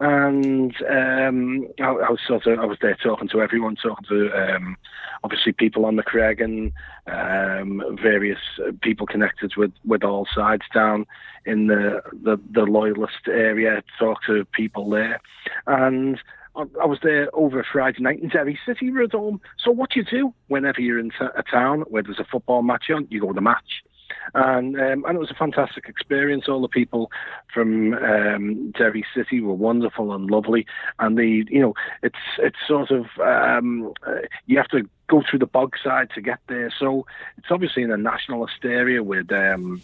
[0.00, 4.30] and um, I, I was sort of I was there talking to everyone, talking to
[4.32, 4.76] um,
[5.22, 6.72] obviously people on the Creggan,
[7.06, 11.06] um, various uh, people connected with with all sides down
[11.46, 15.20] in the the, the loyalist area, talk to people there,
[15.66, 16.18] and.
[16.56, 19.40] I I was there over a Friday night in Derry City, Rodome.
[19.58, 22.62] So what do you do whenever you're in t- a town where there's a football
[22.62, 23.08] match on?
[23.10, 23.82] You go to the match.
[24.32, 26.48] And um, and it was a fantastic experience.
[26.48, 27.10] All the people
[27.52, 30.66] from um, Derry City were wonderful and lovely.
[30.98, 35.40] And the you know it's it's sort of um, uh, you have to go through
[35.40, 36.72] the Bogside to get there.
[36.78, 37.06] So
[37.36, 39.82] it's obviously in a nationalist area with um,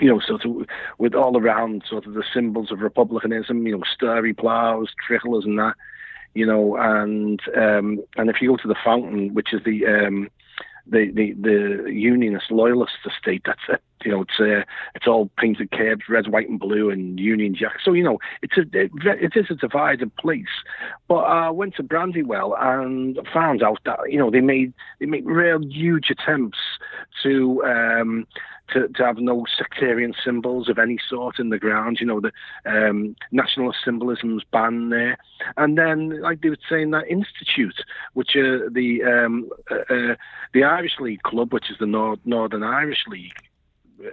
[0.00, 0.66] you know, sort of
[0.98, 5.58] with all around sort of the symbols of republicanism, you know, Starry Ploughs, tricolours and
[5.58, 5.74] that,
[6.34, 10.30] you know, and um, and if you go to the fountain, which is the um,
[10.86, 13.82] the, the the unionist loyalist estate, that's it.
[14.04, 14.64] You know, it's uh,
[14.94, 17.78] it's all painted cabs, red, white, and blue, and Union Jack.
[17.84, 20.46] So you know, it's a it, it is a divided place.
[21.08, 25.24] But I went to Brandywell and found out that you know they made they make
[25.26, 26.58] real huge attempts
[27.22, 28.26] to um,
[28.72, 31.98] to, to have no sectarian symbols of any sort in the ground.
[32.00, 32.32] You know, the
[32.66, 35.16] um, nationalist symbolism's banned there.
[35.56, 37.82] And then, like they were saying, that Institute,
[38.14, 40.14] which uh, the um, uh, uh,
[40.52, 43.49] the Irish League club, which is the Nord- Northern Irish League.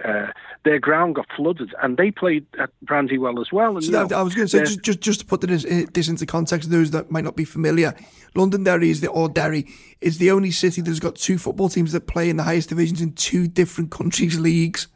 [0.03, 0.27] Uh,
[0.65, 3.75] their ground got flooded, and they played at Brandywell as well.
[3.75, 5.63] And, So that, know, I was going to say, just, just just to put this,
[5.93, 7.93] this into context, those that might not be familiar,
[8.35, 9.65] Londonderry is the or Derry
[10.01, 13.01] is the only city that's got two football teams that play in the highest divisions
[13.01, 14.87] in two different countries' leagues.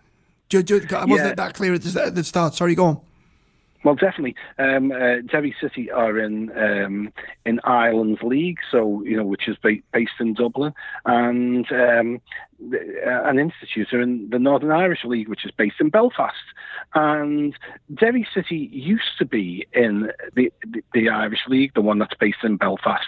[0.49, 1.36] Ju- ju- I wasn't Yeah.
[1.36, 2.54] that clear at the, start.
[2.56, 3.01] Sorry, go on.
[3.84, 4.36] Well, definitely.
[4.60, 7.12] Um, uh, Derry City are in um,
[7.47, 10.73] in Ireland's league, so you know, which is ba- based in Dublin,
[11.06, 12.21] and um,
[13.06, 16.36] an institute in the Northern Irish League, which is based in Belfast.
[16.93, 17.56] And
[17.93, 22.43] Derry City used to be in the, the, the Irish League, the one that's based
[22.43, 23.08] in Belfast,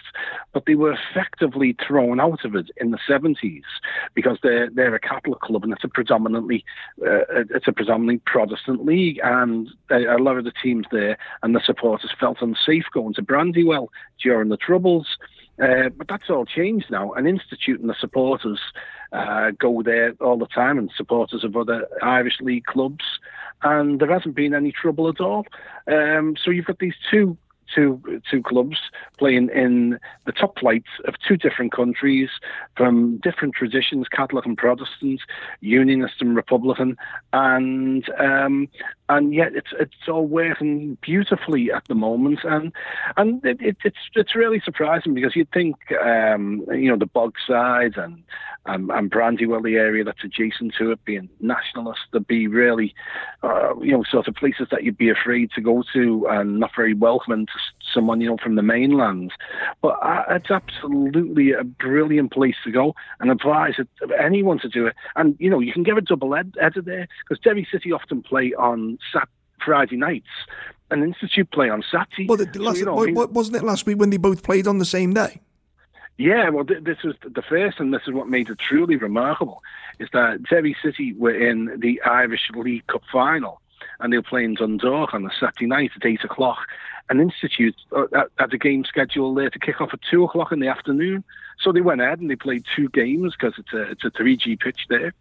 [0.53, 3.61] but they were effectively thrown out of it in the 70s
[4.13, 6.63] because they're they're a Catholic club and it's a predominantly
[7.01, 11.61] uh, it's a predominantly Protestant league, and a lot of the teams there and the
[11.63, 13.89] supporters felt unsafe going to Brandywell
[14.21, 15.17] during the Troubles.
[15.61, 17.13] Uh, but that's all changed now.
[17.13, 18.59] An Institute and the supporters
[19.13, 23.05] uh, go there all the time, and supporters of other Irish league clubs,
[23.61, 25.45] and there hasn't been any trouble at all.
[25.87, 27.37] Um, so you've got these two
[27.73, 28.77] two two clubs
[29.17, 32.29] playing in the top flights of two different countries
[32.75, 35.21] from different traditions, Catholic and Protestant,
[35.61, 36.97] Unionist and Republican,
[37.31, 38.67] and um,
[39.09, 42.71] and yet it's it's all working beautifully at the moment, and
[43.17, 47.97] and it, it, it's it's really surprising because you'd think um, you know the Bogside
[47.97, 48.23] and
[48.65, 52.95] um, and Brandywell, the area that's adjacent to it, being nationalist, there'd be really
[53.43, 56.71] uh, you know sort of places that you'd be afraid to go to and not
[56.75, 57.53] very welcoming to
[57.93, 59.31] someone you know from the mainland.
[59.81, 63.75] But uh, it's absolutely a brilliant place to go, and advise
[64.19, 64.95] anyone to do it.
[65.15, 68.21] And you know you can get a double ed- edit there because Derry City often
[68.21, 69.27] play on Sat
[69.63, 70.27] Friday nights.
[70.91, 72.27] and Institute play on Saturday.
[72.27, 74.17] Well, the, last, so, you know, wa- I mean- wasn't it last week when they
[74.17, 75.41] both played on the same day?
[76.19, 79.63] Yeah, well, th- this was the first, and this is what made it truly remarkable,
[79.97, 83.59] is that Derry City were in the Irish League Cup final,
[83.99, 86.59] and they were playing Dundalk on a Saturday night at 8 o'clock.
[87.09, 88.05] An institute uh,
[88.37, 91.23] had- a game scheduled there to kick off at 2 o'clock in the afternoon.
[91.59, 94.59] So they went ahead and they played two games because it's a, it's a 3G
[94.59, 95.13] pitch there.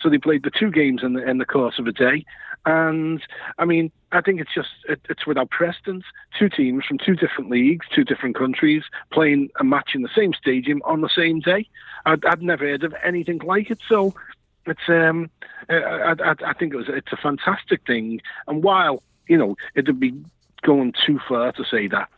[0.00, 2.24] So they played the two games in the, in the course of a day.
[2.66, 3.22] And
[3.58, 6.04] I mean, I think it's just it, it's without precedent.
[6.36, 10.34] Two teams from two different leagues, two different countries, playing a match in the same
[10.34, 11.68] stadium on the same day.
[12.04, 13.78] I'd, I'd never heard of anything like it.
[13.88, 14.14] So
[14.66, 15.30] it's um,
[15.68, 18.20] I, I, I think it was it's a fantastic thing.
[18.46, 20.14] And while you know it'd be
[20.62, 22.08] going too far to say that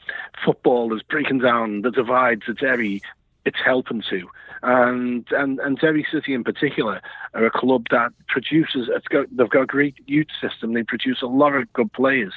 [0.44, 3.02] football is breaking down the divides at Derry,
[3.44, 4.28] it's helping to.
[4.62, 7.00] And and and Derry City in particular
[7.34, 8.88] are a club that produces.
[8.92, 10.72] It's got they've got a great youth system.
[10.72, 12.34] They produce a lot of good players,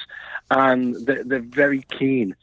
[0.50, 2.36] and they're, they're very keen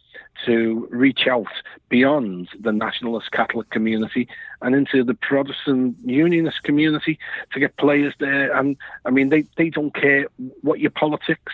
[0.46, 1.48] to reach out
[1.90, 4.28] beyond the nationalist Catholic community
[4.62, 7.18] and into the Protestant Unionist community
[7.54, 8.56] to get players there.
[8.56, 10.28] And I mean, they, they don't care
[10.62, 11.54] what your politics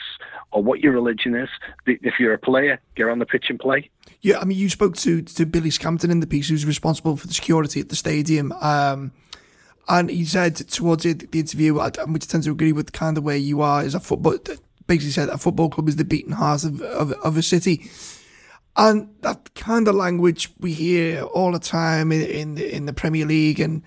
[0.51, 1.49] or what your religion is.
[1.85, 3.89] If you're a player, get on the pitch and play.
[4.21, 7.27] Yeah, I mean, you spoke to to Billy Scampton in the piece, who's responsible for
[7.27, 8.51] the security at the stadium.
[8.53, 9.11] Um,
[9.87, 13.17] and he said towards the, the interview, I- I tend to agree with the kind
[13.17, 14.37] of where you are, as a football.
[14.87, 17.89] Basically, said a football club is the beating heart of, of, of a city,
[18.77, 22.93] and that kind of language we hear all the time in in the, in the
[22.93, 23.83] Premier League, and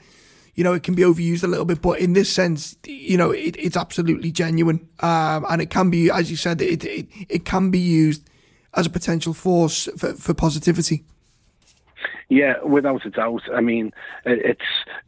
[0.55, 3.31] you know it can be overused a little bit, but in this sense, you know
[3.31, 7.45] it, it's absolutely genuine, um, and it can be, as you said, it, it it
[7.45, 8.29] can be used
[8.75, 11.05] as a potential force for, for positivity.
[12.31, 13.43] Yeah, without a doubt.
[13.55, 13.91] I mean,
[14.27, 14.61] it's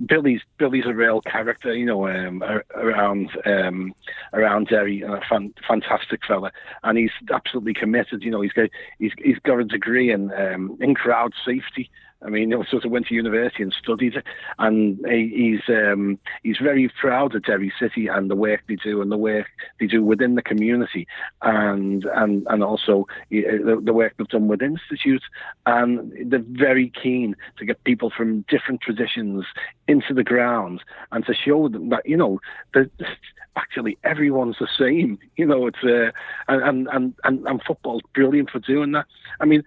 [0.06, 2.42] Billy's Billy's a real character, you know, um,
[2.74, 3.94] around um,
[4.32, 6.50] around Derry, a fan, fantastic fella,
[6.82, 8.22] and he's absolutely committed.
[8.22, 11.90] You know, he's got he's he's got a degree in um, in crowd safety.
[12.22, 14.22] I mean, he sort of went to university and studied
[14.58, 19.10] and he's um, he's very proud of Derry City and the work they do and
[19.10, 19.46] the work
[19.78, 21.06] they do within the community,
[21.42, 25.22] and and and also uh, the, the work they've done with Institute,
[25.66, 29.44] and they're very keen to get people from different traditions
[29.88, 32.40] into the ground and to show them that you know
[32.74, 32.90] that
[33.56, 35.18] actually everyone's the same.
[35.36, 36.10] You know, it's uh,
[36.48, 39.06] and and and and football's brilliant for doing that.
[39.40, 39.62] I mean,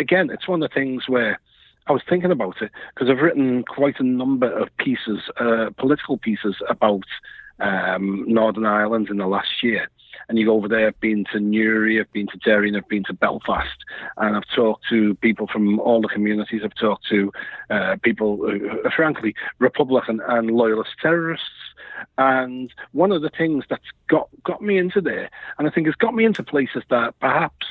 [0.00, 1.38] again, it's one of the things where.
[1.86, 6.16] I was thinking about it because I've written quite a number of pieces, uh, political
[6.16, 7.04] pieces about
[7.58, 9.88] um, Northern Ireland in the last year.
[10.28, 12.88] And you go over there, I've been to Newry, I've been to Derry, and I've
[12.88, 13.76] been to Belfast.
[14.16, 16.62] And I've talked to people from all the communities.
[16.64, 17.32] I've talked to
[17.70, 18.48] uh, people,
[18.84, 21.46] are, frankly, Republican and loyalist terrorists.
[22.18, 25.96] And one of the things that's got, got me into there, and I think it's
[25.96, 27.66] got me into places that perhaps,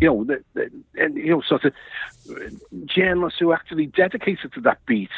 [0.00, 1.72] you know, that, that, and, you know, sort of
[2.86, 5.10] journalists who actually dedicated to that beat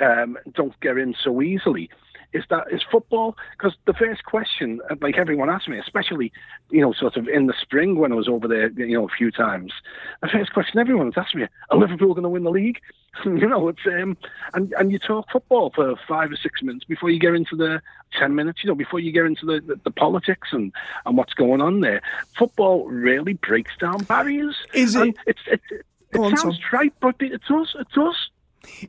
[0.00, 1.90] um, don't get in so easily
[2.32, 6.32] is that is football because the first question, uh, like everyone asked me, especially
[6.70, 9.16] you know, sort of in the spring when I was over there, you know, a
[9.16, 9.72] few times,
[10.20, 12.80] the first question everyone was asking me, "Are Liverpool going to win the league?"
[13.24, 14.16] you know, it's um,
[14.54, 17.82] and and you talk football for five or six minutes before you get into the
[18.18, 20.72] ten minutes, you know, before you get into the, the, the politics and
[21.04, 22.00] and what's going on there.
[22.38, 24.56] Football really breaks down barriers.
[24.72, 25.02] Is it?
[25.02, 27.76] And it's it, it, sounds trite, but it does.
[27.78, 28.30] It does.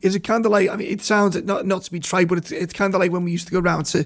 [0.02, 0.70] Is it kind of like?
[0.70, 3.12] I mean, it sounds not not to be trite, but it's it's kind of like
[3.12, 4.06] when we used to go round to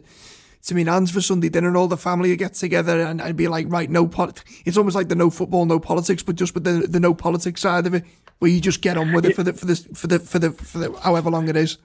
[0.63, 3.37] to my nan's for Sunday dinner, and all the family would get together and, I'd
[3.37, 4.43] be like, right, no pot.
[4.65, 7.61] It's almost like the no football, no politics, but just with the the no politics
[7.61, 8.03] side of it,
[8.39, 10.51] where you just get on with it for the for the for the for the
[10.51, 11.77] for the however long it is.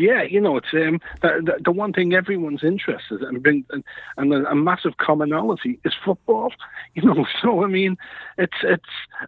[0.00, 3.84] Yeah, you know, it's um, the, the, the one thing everyone's interested in, bring, and,
[4.16, 6.52] and a, a massive commonality is football.
[6.94, 7.96] You know, so I mean,
[8.36, 8.82] it's it's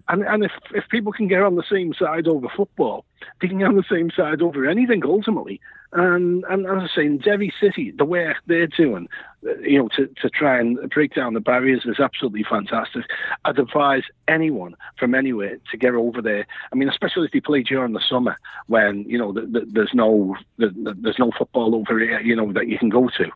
[0.09, 3.05] and and if if people can get on the same side over football,
[3.41, 5.61] they can get on the same side over anything ultimately.
[5.93, 9.09] And and as I say, in Derry City, the work they're doing,
[9.47, 13.05] uh, you know, to, to try and break down the barriers is absolutely fantastic.
[13.45, 16.47] I'd advise anyone from anywhere to get over there.
[16.73, 19.93] I mean, especially if you play during the summer when you know the, the, there's
[19.93, 23.31] no the, the, there's no football over here, you know, that you can go to.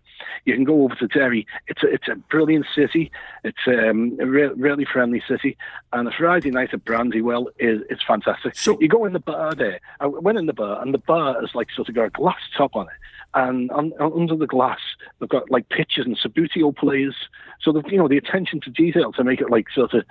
[0.47, 1.47] You can go over to Derry.
[1.67, 3.11] It's a, it's a brilliant city.
[3.45, 5.59] It's um, a re- really friendly city,
[5.93, 8.57] and a Friday night at Brandywell is it's fantastic.
[8.57, 9.81] So- you go in the bar there.
[10.01, 12.37] I went in the bar, and the bar is like sort of got a glass
[12.57, 12.97] top on it,
[13.35, 14.81] and under the glass
[15.19, 17.17] they've got like pictures and Subbuteo players.
[17.61, 20.05] So the you know the attention to detail to make it like sort of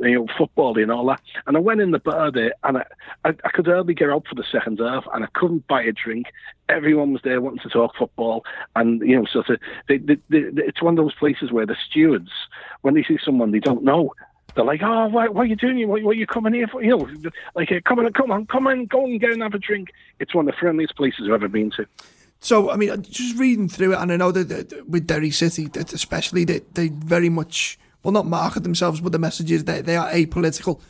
[0.00, 1.20] you know football and all that.
[1.46, 2.84] And I went in the bar there, and I,
[3.24, 5.92] I, I could hardly get out for the second half, and I couldn't buy a
[5.92, 6.26] drink.
[6.68, 8.44] Everyone was there wanting to talk football,
[8.76, 11.76] and you know sort of they, they, they, it's one of those places where the
[11.88, 12.30] stewards,
[12.82, 14.12] when they see someone they don't know.
[14.54, 15.88] They're like, oh, what, what are you doing?
[15.88, 16.82] What, what are you coming here for?
[16.82, 19.54] You know, like, uh, come on, come on, come on, go and get and have
[19.54, 19.90] a drink.
[20.18, 21.86] It's one of the friendliest places I've ever been to.
[22.40, 25.68] So I mean, just reading through it, and I know that, that with Derry City,
[25.68, 29.86] that especially they they very much well not market themselves, but the message is that
[29.86, 30.80] they are apolitical.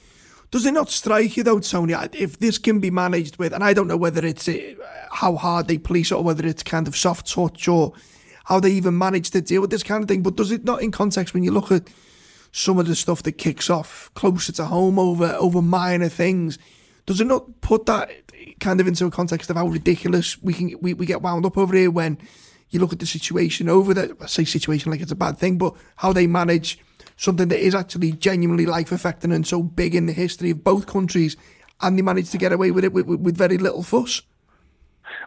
[0.50, 3.74] Does it not strike you though, Tony, if this can be managed with, and I
[3.74, 4.74] don't know whether it's uh,
[5.10, 7.92] how hard they police it or whether it's kind of soft touch or
[8.44, 10.82] how they even manage to deal with this kind of thing, but does it not
[10.82, 11.88] in context when you look at
[12.52, 16.58] some of the stuff that kicks off closer to home over over minor things,
[17.06, 18.10] does it not put that
[18.60, 21.58] kind of into a context of how ridiculous we can we, we get wound up
[21.58, 22.18] over here when
[22.70, 24.10] you look at the situation over there?
[24.20, 26.78] I say situation like it's a bad thing, but how they manage
[27.16, 30.86] something that is actually genuinely life affecting and so big in the history of both
[30.86, 31.36] countries,
[31.80, 34.22] and they manage to get away with it with, with, with very little fuss.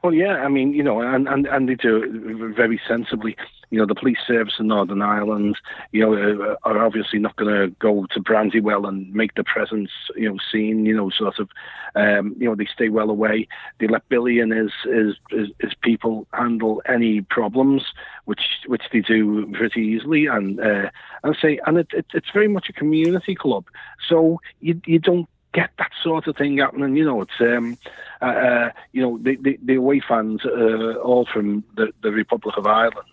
[0.04, 3.36] Well, yeah, I mean, you know, and, and, and they do very sensibly.
[3.72, 5.58] You know, the police service in Northern Ireland,
[5.92, 9.90] you know, uh, are obviously not going to go to Brandywell and make the presence,
[10.16, 10.86] you know, seen.
[10.86, 11.50] You know, sort of,
[11.96, 13.48] um, you know, they stay well away.
[13.80, 17.84] They let Billy and his his, his, his people handle any problems,
[18.26, 20.28] which which they do pretty easily.
[20.28, 20.90] And uh,
[21.24, 23.66] and say, and it, it, it's very much a community club,
[24.08, 26.96] so you you don't get that sort of thing happening.
[26.98, 27.78] You know, it's um,
[28.22, 32.56] uh, uh, you know the, the, the away fans, uh, all from the, the Republic
[32.58, 33.08] of Ireland,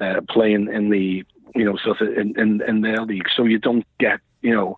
[0.00, 1.24] uh, playing in the
[1.54, 3.28] you know sort of in, in, in their league.
[3.34, 4.76] So you don't get you know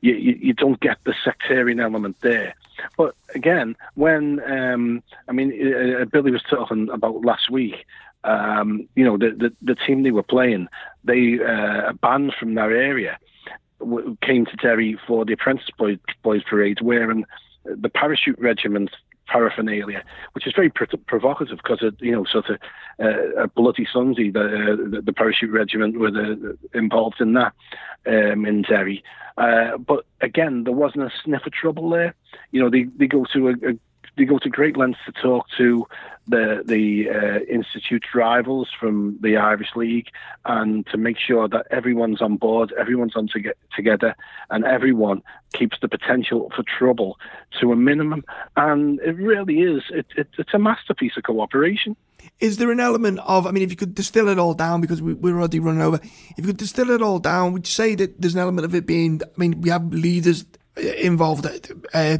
[0.00, 2.54] you, you, you don't get the sectarian element there.
[2.96, 7.86] But again, when um, I mean uh, Billy was talking about last week.
[8.24, 10.68] Um, you know the, the the team they were playing,
[11.04, 13.18] they uh, banned from their area
[13.84, 17.24] w- came to Derry for the Apprentice Boys, Boys Parade wearing
[17.64, 18.90] the parachute regiment
[19.26, 22.58] paraphernalia, which is very pr- provocative because it, you know, sort of
[23.00, 27.52] uh, a bloody Sunday, the, uh, the the parachute regiment were the, involved in that
[28.06, 29.02] um, in Derry.
[29.36, 32.14] Uh, but again, there wasn't a sniff of trouble there.
[32.52, 33.78] You know, they, they go to a, a
[34.16, 35.86] they go to great lengths to talk to
[36.26, 40.08] the the uh, institute rivals from the Irish League
[40.44, 44.14] and to make sure that everyone's on board, everyone's on to get together,
[44.50, 45.22] and everyone
[45.52, 47.18] keeps the potential for trouble
[47.60, 48.24] to a minimum.
[48.56, 51.96] And it really is it, it, it's a masterpiece of cooperation.
[52.40, 55.02] Is there an element of, I mean, if you could distill it all down, because
[55.02, 57.94] we, we're already running over, if you could distill it all down, would you say
[57.96, 60.46] that there's an element of it being, I mean, we have leaders
[60.78, 61.46] uh, involved,
[61.92, 62.18] uh,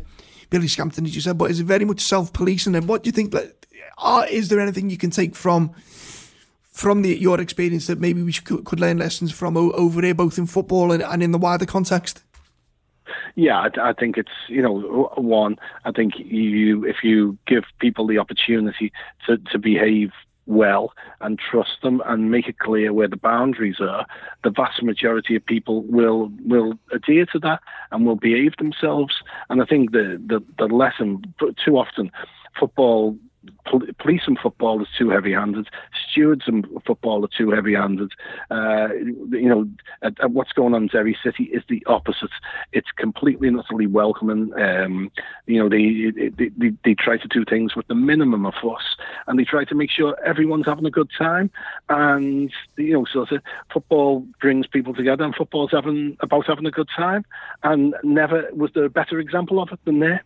[0.54, 2.76] Billy Scampton, as you said, but is it very much self-policing?
[2.76, 3.66] And what do you think, that,
[3.98, 5.72] are, is there anything you can take from
[6.70, 10.38] from the, your experience that maybe we should, could learn lessons from over here, both
[10.38, 12.22] in football and, and in the wider context?
[13.34, 15.56] Yeah, I, I think it's you know one.
[15.84, 18.92] I think you if you give people the opportunity
[19.26, 20.12] to to behave
[20.46, 24.06] well and trust them and make it clear where the boundaries are,
[24.42, 29.14] the vast majority of people will will adhere to that and will behave themselves.
[29.48, 31.34] And I think the the, the lesson
[31.64, 32.10] too often
[32.58, 33.18] football
[33.64, 35.68] pol- police in football is too heavy-handed.
[36.10, 38.12] Stewards in football are too heavy-handed.
[38.50, 38.88] Uh,
[39.30, 39.68] you know,
[40.02, 42.30] at, at what's going on in Derry City is the opposite.
[42.72, 44.52] It's completely and utterly welcoming.
[44.60, 45.10] Um,
[45.46, 48.96] you know, they, they, they they try to do things with the minimum of fuss,
[49.26, 51.50] and they try to make sure everyone's having a good time.
[51.88, 53.42] And you know, sort of
[53.72, 57.24] football brings people together, and football's having about having a good time.
[57.62, 60.24] And never was there a better example of it than there.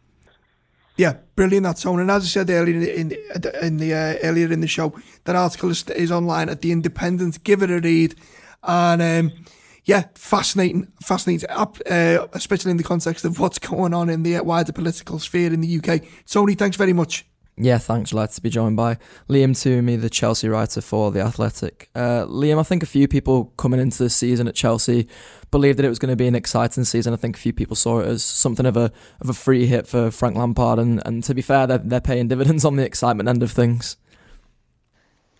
[0.98, 2.00] Yeah, brilliant that tone.
[2.00, 4.92] And as I said earlier in the, in the uh, earlier in the show,
[5.24, 7.42] that article is, is online at the Independent.
[7.44, 8.16] Give it a read,
[8.64, 9.44] and um,
[9.84, 14.72] yeah, fascinating, fascinating, uh, especially in the context of what's going on in the wider
[14.72, 16.02] political sphere in the UK.
[16.26, 17.24] Tony, thanks very much.
[17.60, 18.12] Yeah, thanks.
[18.12, 21.90] Glad to be joined by Liam Twomey, the Chelsea writer for The Athletic.
[21.94, 25.08] Uh, Liam, I think a few people coming into the season at Chelsea
[25.50, 27.12] believed that it was going to be an exciting season.
[27.12, 29.86] I think a few people saw it as something of a of a free hit
[29.86, 33.28] for Frank Lampard, and, and to be fair, they're, they're paying dividends on the excitement
[33.28, 33.96] end of things.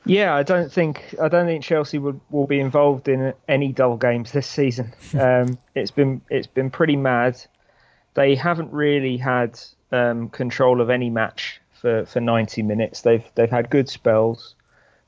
[0.04, 3.96] Yeah, I don't think I don't think Chelsea will, will be involved in any dull
[3.96, 4.94] games this season.
[5.18, 7.40] Um, it's been it's been pretty mad.
[8.14, 9.60] They haven't really had
[9.92, 13.02] um, control of any match for, for 90 minutes.
[13.02, 14.54] They've they've had good spells.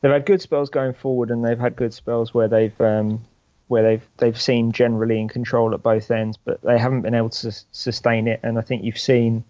[0.01, 3.25] They've had good spells going forward, and they've had good spells where they've um,
[3.71, 7.31] where they've they've seemed generally in control at both ends, but they haven't been able
[7.31, 8.41] to sustain it.
[8.43, 9.45] And I think you've seen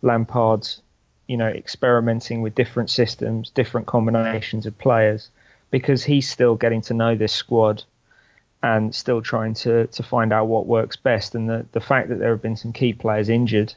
[0.00, 0.80] Lampard's,
[1.26, 5.28] you know, experimenting with different systems, different combinations of players,
[5.70, 7.84] because he's still getting to know this squad
[8.62, 11.34] and still trying to to find out what works best.
[11.34, 13.74] And the the fact that there have been some key players injured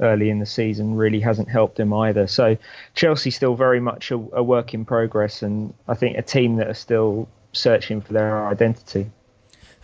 [0.00, 2.26] early in the season really hasn't helped him either.
[2.28, 2.56] So
[2.94, 6.68] Chelsea still very much a, a, work in progress, and I think a team that
[6.68, 9.10] are still searching for their identity.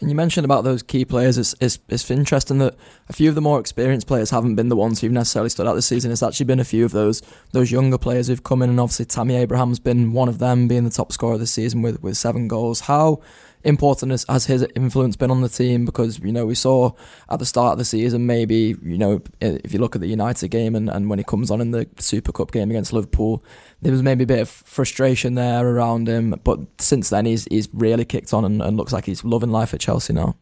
[0.01, 1.38] And you mentioned about those key players.
[1.38, 2.74] It's, it's, it's interesting that
[3.09, 5.74] a few of the more experienced players haven't been the ones who've necessarily stood out
[5.74, 6.11] this season.
[6.11, 7.22] It's actually been a few of those
[7.53, 10.84] those younger players who've come in, and obviously Tammy Abraham's been one of them, being
[10.84, 12.80] the top scorer this season with, with seven goals.
[12.80, 13.20] How
[13.65, 15.85] important as, his influence been on the team?
[15.85, 16.93] Because you know we saw
[17.31, 20.49] at the start of the season, maybe you know if you look at the United
[20.49, 23.43] game and, and when he comes on in the Super Cup game against Liverpool,
[23.83, 26.39] there was maybe a bit of frustration there around him.
[26.45, 29.75] But since then, he's he's really kicked on and, and looks like he's loving life
[29.75, 30.37] at Chelsea now.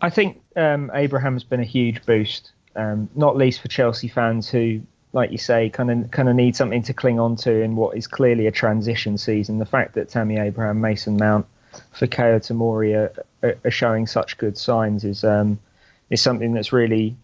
[0.00, 4.82] I think um, Abraham's been a huge boost, um, not least for Chelsea fans who
[5.16, 7.96] like you say, kind of kind of need something to cling on to in what
[7.96, 9.58] is clearly a transition season.
[9.58, 11.46] The fact that Tammy Abraham, Mason Mount,
[11.94, 12.94] Fikayo Tomori
[13.42, 15.58] are, are, showing such good signs is um,
[16.10, 17.16] is something that's really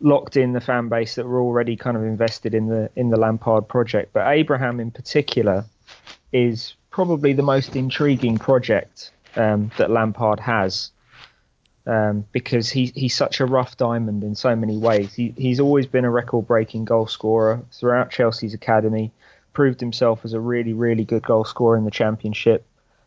[0.00, 3.16] locked in the fan base that were already kind of invested in the in the
[3.16, 4.12] Lampard project.
[4.12, 5.64] But Abraham in particular
[6.32, 10.90] is probably the most intriguing project um, that Lampard has.
[11.86, 15.12] Um, because he, he's such a rough diamond in so many ways.
[15.12, 19.12] He, he's always been a record breaking goal scorer throughout Chelsea's academy,
[19.52, 22.64] proved himself as a really, really good goal scorer in the Championship.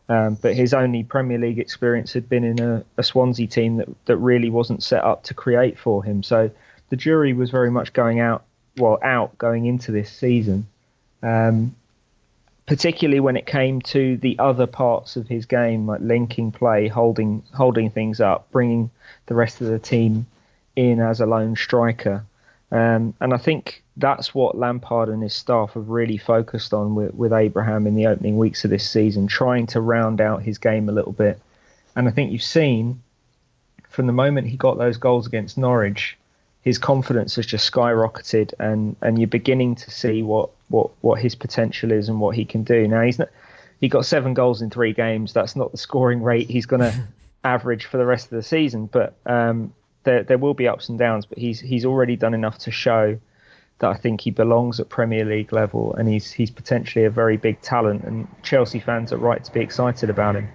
[0.08, 3.88] Um, but his only Premier League experience had been in a, a, Swansea team that,
[4.06, 6.22] that really wasn't set up to create for him.
[6.22, 6.50] So
[6.88, 8.44] the jury was very much going out,
[8.78, 10.66] well, out going into this season,
[11.22, 11.74] um,
[12.64, 17.42] particularly when it came to the other parts of his game, like linking play, holding
[17.52, 18.90] holding things up, bringing
[19.26, 20.26] the rest of the team
[20.74, 22.24] in as a lone striker.
[22.70, 27.14] Um, and I think that's what Lampard and his staff have really focused on with,
[27.14, 30.88] with Abraham in the opening weeks of this season, trying to round out his game
[30.88, 31.40] a little bit.
[31.96, 33.02] And I think you've seen
[33.88, 36.16] from the moment he got those goals against Norwich,
[36.62, 41.34] his confidence has just skyrocketed, and, and you're beginning to see what, what, what his
[41.34, 42.86] potential is and what he can do.
[42.86, 43.30] Now he's not,
[43.80, 45.32] he got seven goals in three games.
[45.32, 47.08] That's not the scoring rate he's going to
[47.42, 49.72] average for the rest of the season, but um,
[50.08, 53.18] there there will be ups and downs, but he's he's already done enough to show
[53.80, 57.36] that I think he belongs at Premier League level, and he's he's potentially a very
[57.36, 60.48] big talent, and Chelsea fans are right to be excited about him.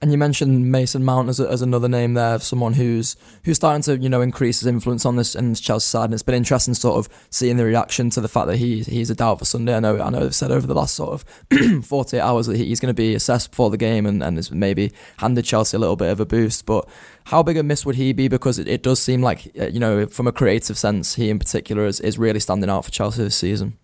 [0.00, 3.82] And you mentioned Mason Mount as, a, as another name there, someone who's who's starting
[3.82, 6.34] to you know increase his influence on this in this Chelsea side, and it's been
[6.34, 9.44] interesting sort of seeing the reaction to the fact that he he's a doubt for
[9.44, 9.76] Sunday.
[9.76, 12.80] I know I know they've said over the last sort of 48 hours that he's
[12.80, 16.10] going to be assessed before the game, and and maybe handed Chelsea a little bit
[16.10, 16.66] of a boost.
[16.66, 16.88] But
[17.24, 18.28] how big a miss would he be?
[18.28, 21.38] Because it, it does seem like uh, you know from a creative sense, he in
[21.38, 23.76] particular is is really standing out for Chelsea this season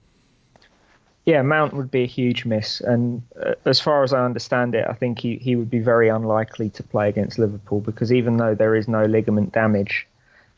[1.29, 2.81] yeah, Mount would be a huge miss.
[2.81, 6.09] And uh, as far as I understand it, I think he, he would be very
[6.09, 10.09] unlikely to play against Liverpool because even though there is no ligament damage,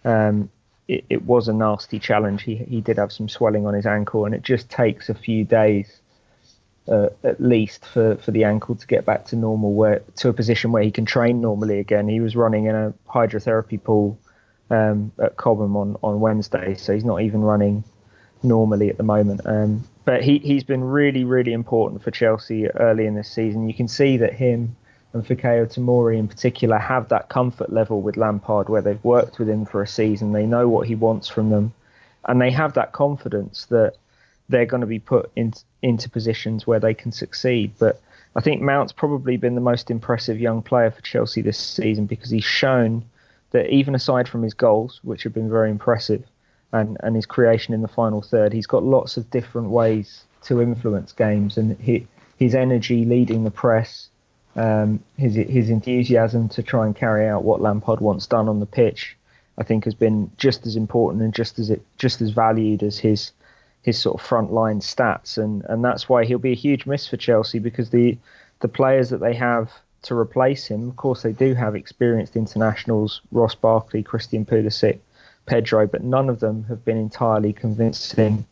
[0.04, 0.48] um,
[0.86, 2.44] it, it, was a nasty challenge.
[2.44, 5.44] He, he did have some swelling on his ankle, and it just takes a few
[5.44, 5.98] days.
[6.90, 10.32] Uh, at least for, for the ankle to get back to normal, where to a
[10.32, 12.08] position where he can train normally again.
[12.08, 14.18] He was running in a hydrotherapy pool
[14.70, 17.84] um, at Cobham on, on Wednesday, so he's not even running
[18.42, 19.42] normally at the moment.
[19.44, 23.68] Um, but he he's been really really important for Chelsea early in this season.
[23.68, 24.74] You can see that him
[25.12, 29.48] and Fikayo Tomori in particular have that comfort level with Lampard where they've worked with
[29.48, 30.32] him for a season.
[30.32, 31.72] They know what he wants from them,
[32.24, 33.94] and they have that confidence that
[34.48, 35.52] they're going to be put in,
[35.82, 37.72] into positions where they can succeed.
[37.78, 38.00] But
[38.36, 42.30] I think Mount's probably been the most impressive young player for Chelsea this season because
[42.30, 43.04] he's shown
[43.50, 46.24] that even aside from his goals, which have been very impressive,
[46.72, 50.62] and, and his creation in the final third, he's got lots of different ways to
[50.62, 52.06] influence games and he,
[52.38, 54.08] his energy leading the press,
[54.56, 58.66] um, his his enthusiasm to try and carry out what Lampard wants done on the
[58.66, 59.16] pitch,
[59.58, 62.98] I think has been just as important and just as it just as valued as
[62.98, 63.32] his
[63.82, 67.16] his sort of frontline stats, and and that's why he'll be a huge miss for
[67.16, 68.16] Chelsea because the
[68.60, 69.70] the players that they have
[70.02, 74.98] to replace him, of course, they do have experienced internationals, Ross Barkley, Christian Pulisic,
[75.46, 78.46] Pedro, but none of them have been entirely convincing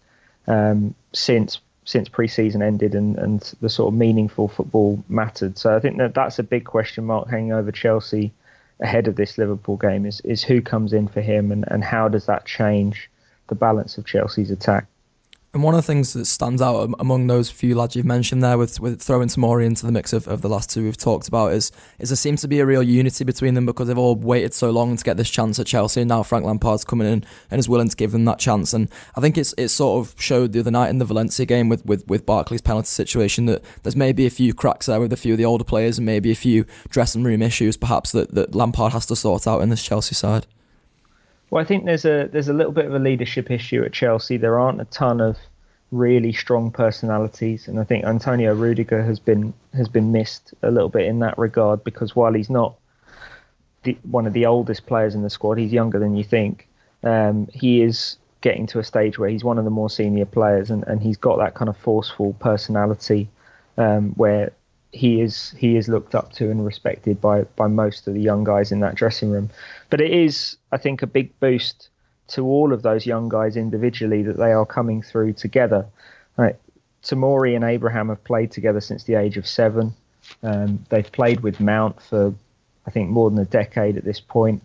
[0.47, 5.57] um, since since pre-season ended and, and the sort of meaningful football mattered.
[5.57, 8.31] So I think that that's a big question mark hanging over Chelsea
[8.81, 12.09] ahead of this Liverpool game is is who comes in for him and, and how
[12.09, 13.11] does that change
[13.49, 14.87] the balance of Chelsea's attack.
[15.55, 18.59] And one of the things that stands out among those few lads you've mentioned there,
[18.59, 21.55] with, with throwing Tomori into the mix of, of the last two we've talked about,
[21.55, 24.53] is is there seems to be a real unity between them because they've all waited
[24.53, 26.03] so long to get this chance at Chelsea.
[26.03, 28.75] And now Frank Lampard's coming in and is willing to give them that chance.
[28.75, 31.71] And I think it's it sort of showed the other night in the Valencia game
[31.71, 35.17] with, with, with Barkley's penalty situation that there's maybe a few cracks there with a
[35.17, 38.55] few of the older players and maybe a few dressing room issues perhaps that, that
[38.55, 40.47] Lampard has to sort out in this Chelsea side.
[41.51, 44.37] Well, I think there's a there's a little bit of a leadership issue at Chelsea.
[44.37, 45.39] There aren't a ton of
[45.91, 50.91] really strong personalities, and I think Antonio Rudiger has been has been missed a little
[50.91, 52.75] bit in that regard because while he's not
[53.85, 56.69] the, one of the oldest players in the squad, he's younger than you think.
[57.03, 60.71] Um, he is getting to a stage where he's one of the more senior players,
[60.71, 63.29] and, and he's got that kind of forceful personality
[63.79, 64.53] um, where
[64.93, 68.45] he is he is looked up to and respected by by most of the young
[68.45, 69.51] guys in that dressing room.
[69.91, 71.89] But it is, I think, a big boost
[72.29, 75.87] to all of those young guys individually that they are coming through together.
[76.37, 76.57] Right.
[77.03, 79.95] Tomori and Abraham have played together since the age of seven.
[80.43, 82.35] Um, they've played with Mount for,
[82.87, 84.63] I think, more than a decade at this point.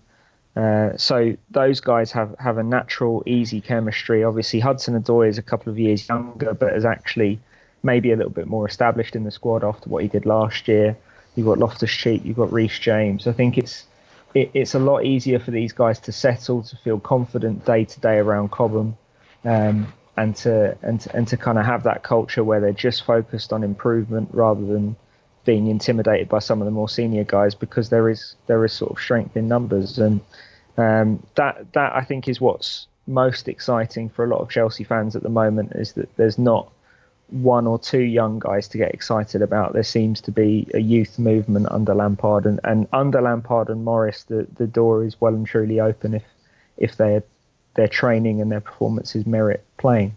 [0.55, 4.23] Uh, so those guys have, have a natural, easy chemistry.
[4.23, 7.39] Obviously, Hudson Odoi is a couple of years younger, but is actually
[7.83, 10.97] maybe a little bit more established in the squad after what he did last year.
[11.35, 13.27] You've got Loftus Cheek, you've got Reece James.
[13.27, 13.85] I think it's
[14.33, 17.99] it, it's a lot easier for these guys to settle, to feel confident day to
[17.99, 18.97] day around Cobham,
[19.45, 23.51] um, and to and and to kind of have that culture where they're just focused
[23.51, 24.95] on improvement rather than
[25.45, 28.91] being intimidated by some of the more senior guys because there is there is sort
[28.91, 30.21] of strength in numbers and
[30.77, 35.15] um, that that I think is what's most exciting for a lot of Chelsea fans
[35.15, 36.71] at the moment is that there's not
[37.33, 39.73] one or two young guys to get excited about.
[39.73, 44.23] There seems to be a youth movement under Lampard, and, and under Lampard and Morris,
[44.23, 46.23] the, the door is well and truly open if
[46.77, 47.23] if their
[47.75, 50.15] their training and their performances merit playing.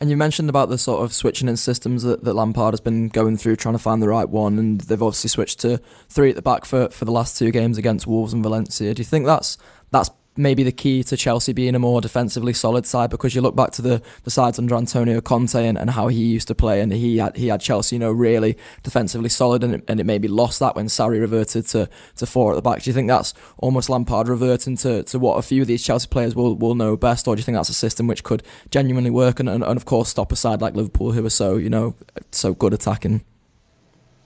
[0.00, 3.08] And you mentioned about the sort of switching in systems that, that Lampard has been
[3.08, 6.36] going through, trying to find the right one, and they've obviously switched to three at
[6.36, 8.92] the back for, for the last two games against Wolves and Valencia.
[8.94, 9.56] Do you think that's
[9.90, 13.54] that's maybe the key to Chelsea being a more defensively solid side because you look
[13.54, 16.80] back to the, the sides under Antonio Conte and, and how he used to play
[16.80, 20.04] and he had he had Chelsea you know really defensively solid and it, and it
[20.04, 22.82] maybe lost that when Sarri reverted to, to four at the back.
[22.82, 26.08] Do you think that's almost Lampard reverting to, to what a few of these Chelsea
[26.08, 29.10] players will, will know best or do you think that's a system which could genuinely
[29.10, 31.70] work and, and, and of course stop a side like Liverpool who are so you
[31.70, 31.94] know
[32.32, 33.24] so good attacking?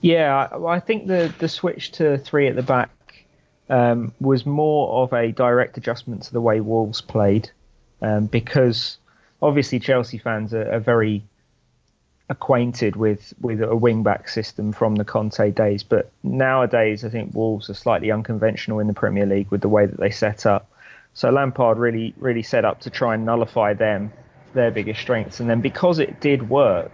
[0.01, 2.89] Yeah I think the the switch to three at the back
[3.69, 7.49] um, was more of a direct adjustment to the way Wolves played,
[8.01, 8.97] um, because
[9.41, 11.23] obviously Chelsea fans are, are, very
[12.29, 17.33] acquainted with with a wing back system from the Conte days, but nowadays I think
[17.33, 20.71] Wolves are slightly unconventional in the Premier League with the way that they set up.
[21.13, 24.11] So Lampard really really set up to try and nullify them,
[24.53, 26.91] their biggest strengths, and then because it did work,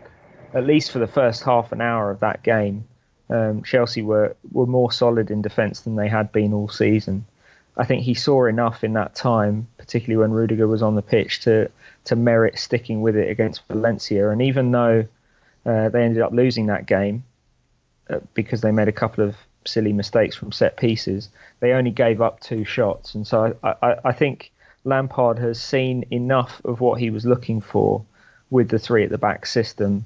[0.54, 2.86] at least for the first half an hour of that game
[3.30, 7.26] um, Chelsea were, were more solid in defence than they had been all season.
[7.78, 11.42] I think he saw enough in that time, particularly when Rudiger was on the pitch,
[11.42, 11.70] to
[12.06, 14.30] to merit sticking with it against Valencia.
[14.30, 15.06] And even though
[15.66, 17.24] uh, they ended up losing that game
[18.10, 22.22] uh, because they made a couple of silly mistakes from set pieces, they only gave
[22.22, 23.16] up two shots.
[23.16, 24.52] And so I, I, I think
[24.84, 28.06] Lampard has seen enough of what he was looking for
[28.52, 30.06] with the three at the back system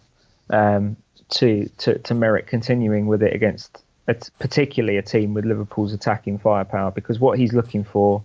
[0.49, 0.95] um,
[1.29, 6.39] to, to, to merit continuing with it against a, particularly a team with Liverpool's attacking
[6.39, 8.23] firepower because what he's looking for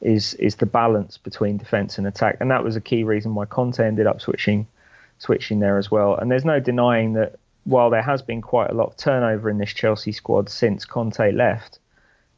[0.00, 3.44] is is the balance between defence and attack, and that was a key reason why
[3.46, 4.66] Conte ended up switching
[5.18, 6.14] switching there as well.
[6.16, 9.58] And there's no denying that while there has been quite a lot of turnover in
[9.58, 11.78] this Chelsea squad since Conte left,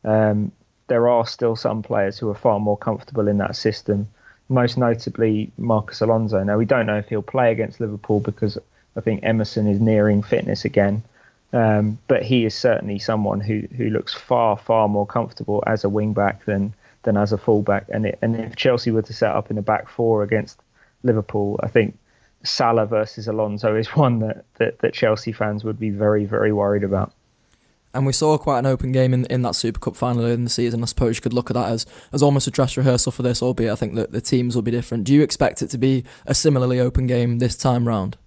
[0.04, 0.52] um,
[0.86, 4.08] there are still some players who are far more comfortable in that system.
[4.48, 6.42] Most notably, Marcos Alonso.
[6.42, 8.56] Now we don't know if he'll play against Liverpool because
[8.98, 11.02] I think Emerson is nearing fitness again.
[11.52, 15.88] Um, but he is certainly someone who, who looks far far more comfortable as a
[15.88, 16.74] wing back than
[17.04, 17.86] than as a fullback.
[17.88, 20.60] And it, and if Chelsea were to set up in a back four against
[21.04, 21.96] Liverpool, I think
[22.42, 26.84] Salah versus Alonso is one that, that, that Chelsea fans would be very very worried
[26.84, 27.12] about.
[27.94, 30.50] And we saw quite an open game in, in that Super Cup final in the
[30.50, 30.82] season.
[30.82, 33.42] I suppose you could look at that as, as almost a dress rehearsal for this,
[33.42, 35.04] albeit I think that the teams will be different.
[35.04, 38.18] Do you expect it to be a similarly open game this time round?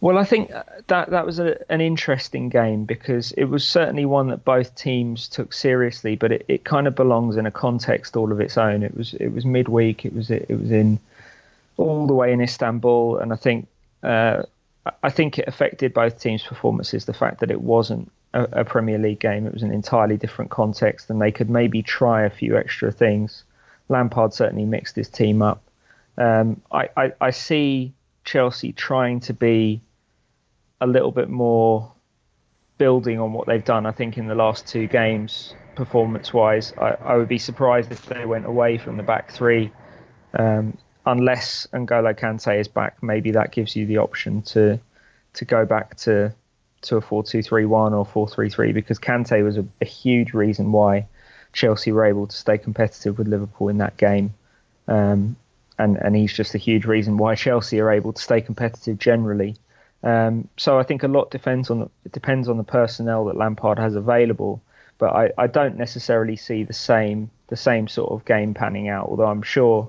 [0.00, 0.50] Well, I think
[0.86, 5.28] that that was a, an interesting game because it was certainly one that both teams
[5.28, 8.82] took seriously, but it, it kind of belongs in a context all of its own.
[8.82, 10.06] It was it was midweek.
[10.06, 10.98] It was it was in
[11.76, 13.68] all the way in Istanbul, and I think
[14.02, 14.44] uh,
[15.02, 17.04] I think it affected both teams' performances.
[17.04, 20.50] The fact that it wasn't a, a, Premier League game, it was an entirely different
[20.50, 23.44] context, and they could maybe try a few extra things.
[23.90, 25.62] Lampard certainly mixed his team up.
[26.16, 27.92] Um, I, I, I see
[28.24, 29.82] Chelsea trying to be
[30.80, 31.92] a little bit more
[32.78, 33.86] building on what they've done.
[33.86, 38.24] I think in the last two games, performance-wise, I, I would be surprised if they
[38.24, 39.70] went away from the back three.
[40.34, 40.76] Um,
[41.06, 44.80] unless N'Golo Kante is back, maybe that gives you the option to
[45.32, 46.34] to go back to
[46.82, 51.06] to a 4-2-3-1 or 4-3-3 because Kante was a, a, huge reason why
[51.52, 54.32] Chelsea were able to stay competitive with Liverpool in that game.
[54.88, 55.36] Um,
[55.78, 59.56] and, and he's just a huge reason why Chelsea are able to stay competitive generally.
[60.02, 63.36] Um, so I think a lot depends on the, it depends on the personnel that
[63.36, 64.62] Lampard has available,
[64.98, 69.08] but I, I don't necessarily see the same the same sort of game panning out.
[69.08, 69.88] Although I'm sure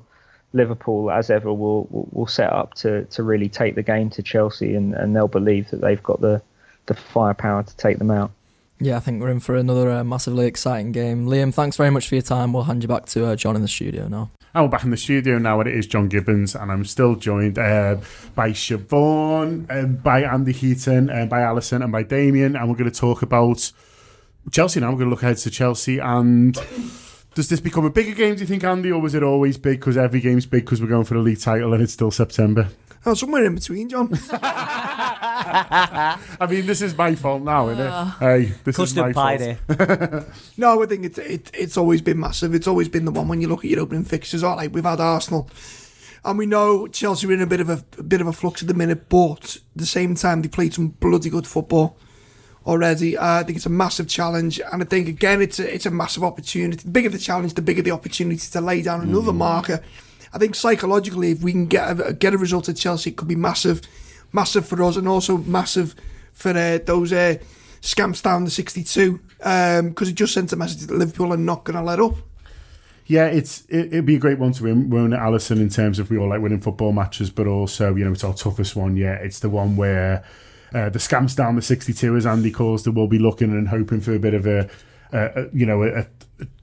[0.54, 4.24] Liverpool, as ever, will, will, will set up to, to really take the game to
[4.24, 6.42] Chelsea, and, and they'll believe that they've got the
[6.88, 8.32] the firepower to take them out.
[8.80, 11.28] Yeah, I think we're in for another uh, massively exciting game.
[11.28, 12.52] Liam, thanks very much for your time.
[12.52, 14.32] We'll hand you back to uh, John in the studio now.
[14.54, 17.16] And we're back in the studio now, and it is John Gibbons, and I'm still
[17.16, 17.96] joined uh,
[18.36, 22.92] by Siobhan, uh, by Andy Heaton, and by Alison, and by Damian, and we're going
[22.92, 23.72] to talk about
[24.52, 24.88] Chelsea now.
[24.88, 26.54] We're going to look ahead to Chelsea, and
[27.34, 29.80] does this become a bigger game, do you think, Andy, or was it always big
[29.80, 32.68] because every game's big because we're going for the league title and it's still September?
[33.04, 34.12] Oh, somewhere in between, John.
[34.32, 37.92] I mean, this is my fault now, isn't it?
[38.20, 40.28] Hey, this is my pie fault.
[40.58, 42.54] no, I think it's it, it's always been massive.
[42.54, 44.44] It's always been the one when you look at your opening fixtures.
[44.44, 45.50] All right, we've had Arsenal,
[46.24, 48.62] and we know Chelsea are in a bit of a, a bit of a flux
[48.62, 51.98] at the minute, but at the same time they played some bloody good football
[52.68, 53.18] already.
[53.18, 55.92] Uh, I think it's a massive challenge, and I think again it's a it's a
[55.92, 56.84] massive opportunity.
[56.84, 59.38] The bigger the challenge, the bigger the opportunity to lay down another mm.
[59.38, 59.82] marker.
[60.34, 63.28] I think psychologically, if we can get a, get a result at Chelsea, it could
[63.28, 63.82] be massive
[64.34, 65.96] massive for us and also massive
[66.32, 67.38] for uh, those uh,
[67.82, 71.64] scamps down the 62 because um, it just sent a message that Liverpool are not
[71.64, 72.16] going to let up.
[73.08, 76.10] Yeah, it's it, would be a great one to win, win Alison in terms of
[76.10, 79.22] we all like winning football matches, but also you know it's our toughest one yet.
[79.22, 80.24] It's the one where
[80.74, 84.14] uh, the scamps down the 62, as Andy calls will be looking and hoping for
[84.14, 84.70] a bit of a,
[85.12, 86.06] a you know a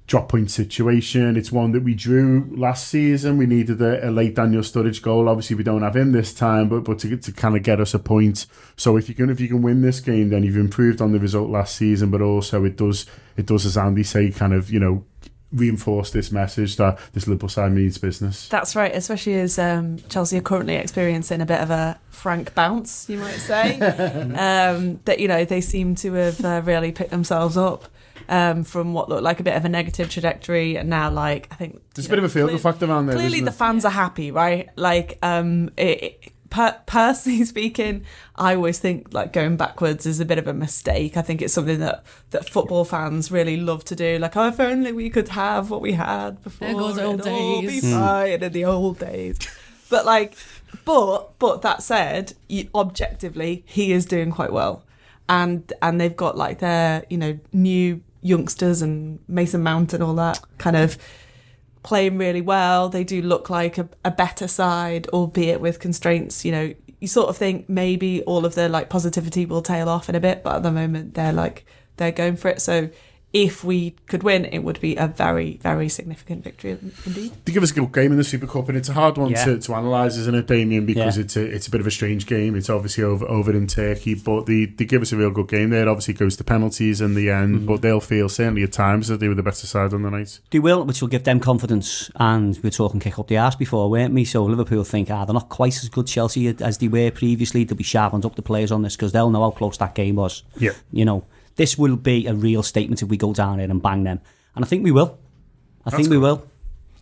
[0.09, 1.37] drop point situation.
[1.37, 3.37] It's one that we drew last season.
[3.37, 5.29] We needed a, a, late Daniel Sturridge goal.
[5.29, 7.95] Obviously, we don't have him this time, but but to, to kind of get us
[7.95, 8.47] a point.
[8.77, 11.21] So if you can if you can win this game, then you've improved on the
[11.21, 12.11] result last season.
[12.11, 13.07] But also it does
[13.37, 15.05] it does as Andy say, kind of you know
[15.53, 18.49] reinforce this message that this Liverpool side needs business.
[18.49, 23.09] That's right, especially as um, Chelsea are currently experiencing a bit of a frank bounce,
[23.09, 23.79] you might say.
[23.81, 27.89] um, that you know they seem to have uh, really picked themselves up
[28.29, 31.55] um, from what looked like a bit of a negative trajectory, and now like I
[31.55, 33.17] think there's a bit of a feel good factor around there.
[33.17, 34.69] Clearly, the fans are happy, right?
[34.77, 38.05] Like, um, it, it, per- personally speaking,
[38.37, 41.17] I always think like going backwards is a bit of a mistake.
[41.17, 44.19] I think it's something that that football fans really love to do.
[44.19, 46.69] Like, oh, if only we could have what we had before.
[46.69, 47.83] Those old days.
[47.83, 49.39] Be fine in the old days.
[49.91, 50.37] But like,
[50.85, 54.85] but but that said, you, objectively, he is doing quite well
[55.29, 60.15] and and they've got like their you know new youngsters and Mason Mount and all
[60.15, 60.99] that kind of
[61.83, 62.89] playing really well.
[62.89, 66.45] They do look like a, a better side, albeit with constraints.
[66.45, 70.09] You know, you sort of think maybe all of the like positivity will tail off
[70.09, 71.65] in a bit, but at the moment they're like
[71.97, 72.61] they're going for it.
[72.61, 72.91] So
[73.31, 77.33] if we could win, it would be a very, very significant victory indeed.
[77.45, 79.31] They give us a good game in the Super Cup, and it's a hard one
[79.31, 79.45] Yeah.
[79.45, 80.87] to, to analyse, isn't it, Damian?
[80.87, 81.25] Because Yeah.
[81.25, 82.55] it's a it's a bit of a strange game.
[82.55, 85.69] It's obviously over over in Turkey, but they, they give us a real good game
[85.71, 85.83] there.
[85.83, 87.67] It obviously goes to penalties in the end, Mm-hmm.
[87.67, 90.41] but they'll feel certainly at times that they were the better side on the night.
[90.51, 92.11] They will, which will give them confidence.
[92.17, 94.25] And we were talking kick up the arse before, weren't we?
[94.25, 97.65] So Liverpool think, ah, they're not quite as good Chelsea as they were previously.
[97.65, 100.17] They'll be sharpened up the players on this because they'll know how close that game
[100.17, 100.43] was.
[100.57, 100.71] Yeah.
[100.93, 101.25] You know,
[101.59, 104.21] this will be a real statement if we go down there and bang them.
[104.55, 105.19] And I think we will.
[105.85, 106.47] I think we will.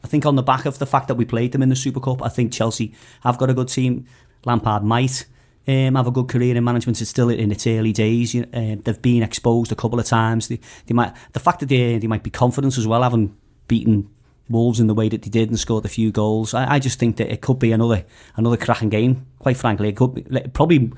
[0.02, 2.00] I think on the back of the fact that we played them in the Super
[2.00, 4.06] Cup, I think Chelsea have got a good team.
[4.44, 5.26] Lampard might
[5.68, 7.00] um, have a good career in management.
[7.00, 8.34] It's still in its early days.
[8.34, 10.48] You uh, they've been exposed a couple of times.
[10.48, 13.36] They, they might the fact that they they might be confident as well, having
[13.68, 14.08] beaten
[14.48, 16.54] Wolves in the way that they did and scored a few goals.
[16.54, 18.04] I, I just think that it could be another
[18.36, 19.26] another cracking game.
[19.40, 20.22] Quite frankly, it could be,
[20.54, 20.92] probably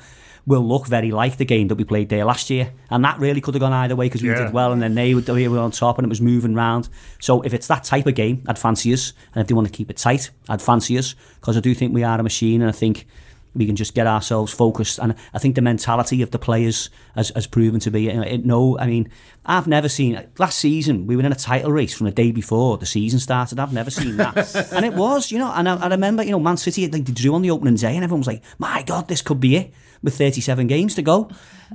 [0.46, 3.40] will look very like the game that we played there last year, and that really
[3.40, 4.44] could have gone either way because we Yeah.
[4.44, 6.88] did well, and then they were, they were on top and it was moving round.
[7.20, 9.72] So if it's that type of game, I'd fancy us, and if they want to
[9.72, 12.68] keep it tight, I'd fancy us because I do think we are a machine, and
[12.68, 13.06] I think
[13.54, 14.98] we can just get ourselves focused.
[14.98, 18.08] And I think the mentality of the players has, has proven to be.
[18.08, 19.10] It, no, I mean,
[19.44, 22.78] I've never seen last season we were in a title race from the day before
[22.78, 23.58] the season started.
[23.58, 25.52] I've never seen that, and it was, you know.
[25.54, 27.94] And I, I remember, you know, Man City like they drew on the opening day,
[27.94, 31.28] and everyone was like, "My God, this could be it." With 37 games to go,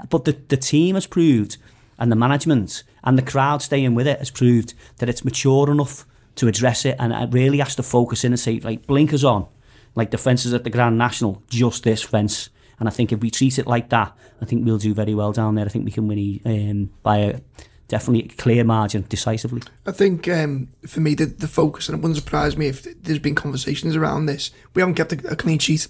[0.09, 1.57] but the the team has proved,
[1.99, 6.05] and the management and the crowd staying with it has proved that it's mature enough
[6.35, 9.47] to address it, and it really has to focus in and say, like, blinkers on
[9.95, 12.49] like the fences at the Grand National, just this fence.
[12.79, 15.31] And I think if we treat it like that, I think we'll do very well
[15.31, 15.65] down there.
[15.65, 17.39] I think we can win um, by a
[17.87, 19.61] definitely clear margin, decisively.
[19.85, 23.19] I think um, for me, the, the focus, and it wouldn't surprise me if there's
[23.19, 24.51] been conversations around this.
[24.73, 25.87] We haven't kept a, a clean sheet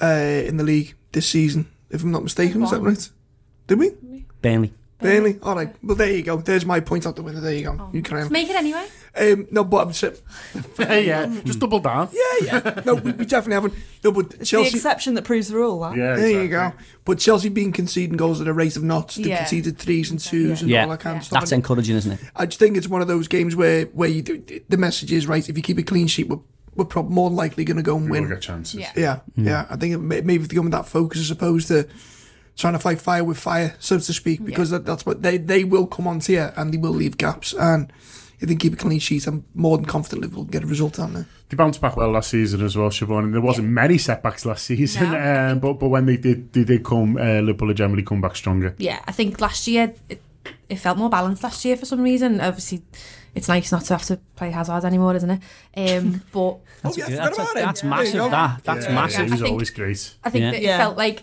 [0.00, 2.62] uh, in the league this season, if I'm not mistaken.
[2.62, 3.10] Is that right?
[3.66, 3.92] Did we?
[4.40, 4.72] Burnley.
[5.00, 5.38] Burnley.
[5.42, 5.74] All right.
[5.82, 6.38] Well, there you go.
[6.38, 7.40] There's my point out the window.
[7.40, 7.88] There you go.
[7.92, 8.32] You carry on.
[8.32, 8.86] Make it anyway.
[9.16, 10.14] Um, no, but I'm saying,
[10.78, 12.08] yeah, just double down.
[12.12, 12.80] yeah, yeah.
[12.84, 13.74] No, we, we definitely haven't.
[14.04, 14.76] No, but It's the Chelsea.
[14.76, 15.80] exception that proves the rule.
[15.80, 15.96] That.
[15.96, 16.72] Yeah, There you go.
[17.04, 19.16] But Chelsea been conceding goals at a rate of knots.
[19.16, 19.38] They've Yeah.
[19.38, 20.84] conceded threes and twos and Yeah.
[20.84, 21.40] all that kind of stuff.
[21.40, 22.20] That's And encouraging, isn't it?
[22.36, 25.26] I just think it's one of those games where where you do, the message is
[25.26, 25.48] right.
[25.48, 26.38] If you keep a clean sheet, we're,
[26.76, 28.34] we're probably more than likely going to go and We will win.
[28.34, 28.78] get chances.
[28.78, 28.92] Yeah.
[28.94, 29.66] Yeah, yeah.
[29.70, 31.88] I think it may, maybe if they go with that focus as opposed to
[32.58, 35.64] trying to fight fire with fire, so to speak, because that, that's what they they
[35.64, 37.54] will come onto you and they will leave gaps.
[37.54, 37.90] And
[38.40, 41.12] if they keep a clean sheet, I'm more than confident we'll get a result on
[41.14, 41.26] there.
[41.48, 43.24] They bounced back well last season as well, Siobhan.
[43.24, 45.52] And there wasn't many setbacks last season, No.
[45.52, 47.16] um, but but when they did, they did come.
[47.16, 48.74] Uh, Liverpool had generally come back stronger.
[48.78, 50.20] Yeah, I think last year it,
[50.68, 52.40] it felt more balanced last year for some reason.
[52.40, 52.82] Obviously,
[53.34, 55.40] it's nice not to have to play Hazard anymore, isn't it?
[55.96, 56.60] Um, but oh,
[56.96, 57.64] yeah, I That's, forgot about him.
[57.66, 58.28] that's massive, go.
[58.30, 58.64] that.
[58.64, 59.18] That's yeah, massive.
[59.20, 60.14] Yeah, he was think- always great.
[60.24, 60.50] I think Yeah.
[60.50, 60.78] that it Yeah.
[60.78, 61.22] felt like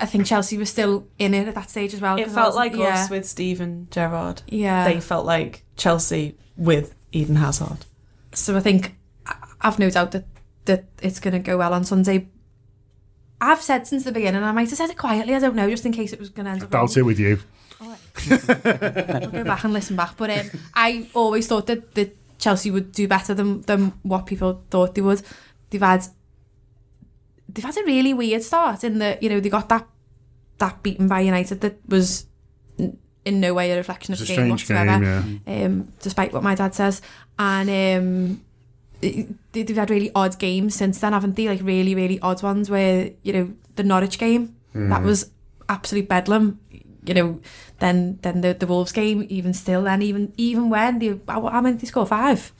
[0.00, 2.18] I think Chelsea was still in it at that stage as well.
[2.18, 4.42] It felt was- like yeah, us with Steven Gerrard.
[4.48, 4.84] yeah.
[4.88, 7.86] They felt like Chelsea with Eden Hazard.
[8.32, 10.24] so I think I- I've no doubt that
[10.64, 12.28] that it's going to go well on Sunday.
[13.40, 15.34] I've said since the beginning, I might have said it quietly.
[15.34, 16.74] I don't know, just in case it was going to end up.
[16.74, 16.86] wrong.
[16.86, 17.38] Doubt it with you.
[17.80, 20.16] I'll go back and listen back.
[20.16, 24.62] But um, I always thought that, that Chelsea would do better than, than what people
[24.70, 25.22] thought they would.
[25.70, 26.06] They've had
[27.48, 29.86] they've had a really weird start in the you know they got that
[30.58, 32.26] that beaten by United that was
[33.24, 34.98] in no way a reflection of the game whatsoever.
[35.04, 35.64] game, yeah.
[35.64, 37.02] Um, despite what my dad says,
[37.38, 38.40] and um,
[39.00, 41.48] they- they've had really odd games since then, haven't they?
[41.48, 44.90] Like really, really odd ones where you know the Norwich game Mm.
[44.90, 45.30] that was
[45.68, 46.58] absolute bedlam.
[47.04, 47.40] You know,
[47.78, 51.72] then then the, the Wolves game, even still, then even even when they how, many
[51.76, 52.52] did they score five?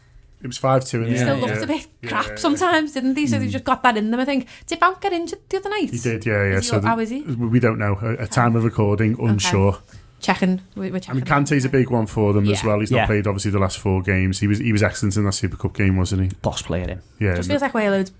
[0.42, 1.16] It was 5 2 in the Yeah.
[1.16, 1.40] Still end.
[1.42, 1.62] looked yeah.
[1.62, 2.36] a bit crap yeah, yeah.
[2.36, 3.26] sometimes, didn't they?
[3.26, 4.20] So they just got that in them.
[4.20, 4.46] I think.
[4.66, 5.90] Did Mount get injured the other night?
[5.90, 6.56] He did, yeah, yeah.
[6.58, 7.22] Is so how the- is he?
[7.22, 7.98] We don't know.
[8.00, 9.78] At at time of recording, unsure.
[10.20, 10.60] Checking.
[10.74, 12.80] We're we're I mean, Kante's a big one for them as well.
[12.80, 13.06] He's not Yeah.
[13.06, 14.40] played obviously the last four games.
[14.40, 16.28] He was he was excellent in that Super Cup game, wasn't he?
[16.42, 17.00] Boss player him.
[17.20, 17.36] Yeah.
[17.36, 18.10] just feels like we're loads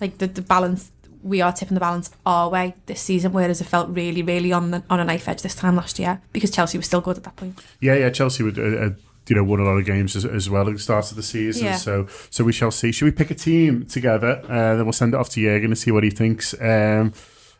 [0.00, 0.92] like the, the balance
[1.22, 4.70] we are tipping the balance our way this season whereas it felt really really on
[4.70, 7.24] the, on a knife edge this time last year because Chelsea was still good at
[7.24, 8.08] that point Yeah, yeah.
[8.08, 8.90] Chelsea would, uh, uh,
[9.30, 11.22] you know, won a lot of games as, as well at the start of the
[11.22, 11.66] season.
[11.66, 11.76] Yeah.
[11.76, 12.90] So, so we shall see.
[12.90, 14.42] Should we pick a team together?
[14.44, 16.52] Uh, then we'll send it off to Jurgen and see what he thinks.
[16.60, 17.12] Um,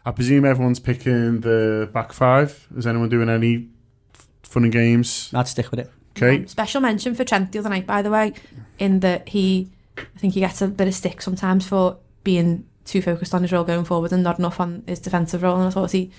[0.04, 2.66] I presume everyone's picking the back five.
[2.76, 3.68] Is anyone doing any
[4.14, 5.30] f- fun and games?
[5.32, 5.90] I'd stick with it.
[6.16, 6.38] Okay.
[6.38, 8.32] Um, special mention for Trent the other night by the way
[8.78, 13.00] in that he I think he gets a bit of stick sometimes for being too
[13.00, 15.70] focused on his role going forward and not enough on his defensive role and I
[15.70, 16.10] thought he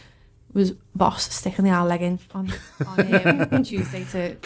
[0.54, 2.54] was boss sticking the our legging on,
[2.88, 4.38] on, um, on Tuesday to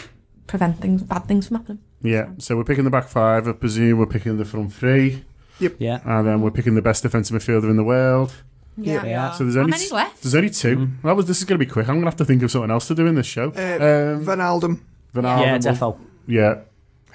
[0.46, 2.26] prevent things bad things from happening Yeah.
[2.38, 3.48] So we're picking the back five.
[3.48, 5.24] I presume we're picking the front three,
[5.60, 5.74] Yep.
[5.78, 6.00] Yeah.
[6.04, 8.32] and then we're picking the best defensive midfielder in the world.
[8.76, 9.32] yeah, Yeah.
[9.32, 10.22] So there's only How only many's left?
[10.22, 11.06] there's only 2 Mm-hmm.
[11.06, 11.88] That was this is going to be quick.
[11.88, 13.48] I'm going to have to think of something else to do in this show.
[13.56, 14.80] Uh, Um, Wijnaldum.
[15.14, 15.98] Van Yeah, Alden will- defo.
[16.26, 16.54] Yeah.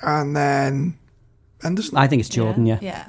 [0.01, 0.95] and then
[1.61, 1.97] Henderson.
[1.97, 2.79] I think it's Jordan, yeah.
[2.81, 3.05] Yeah.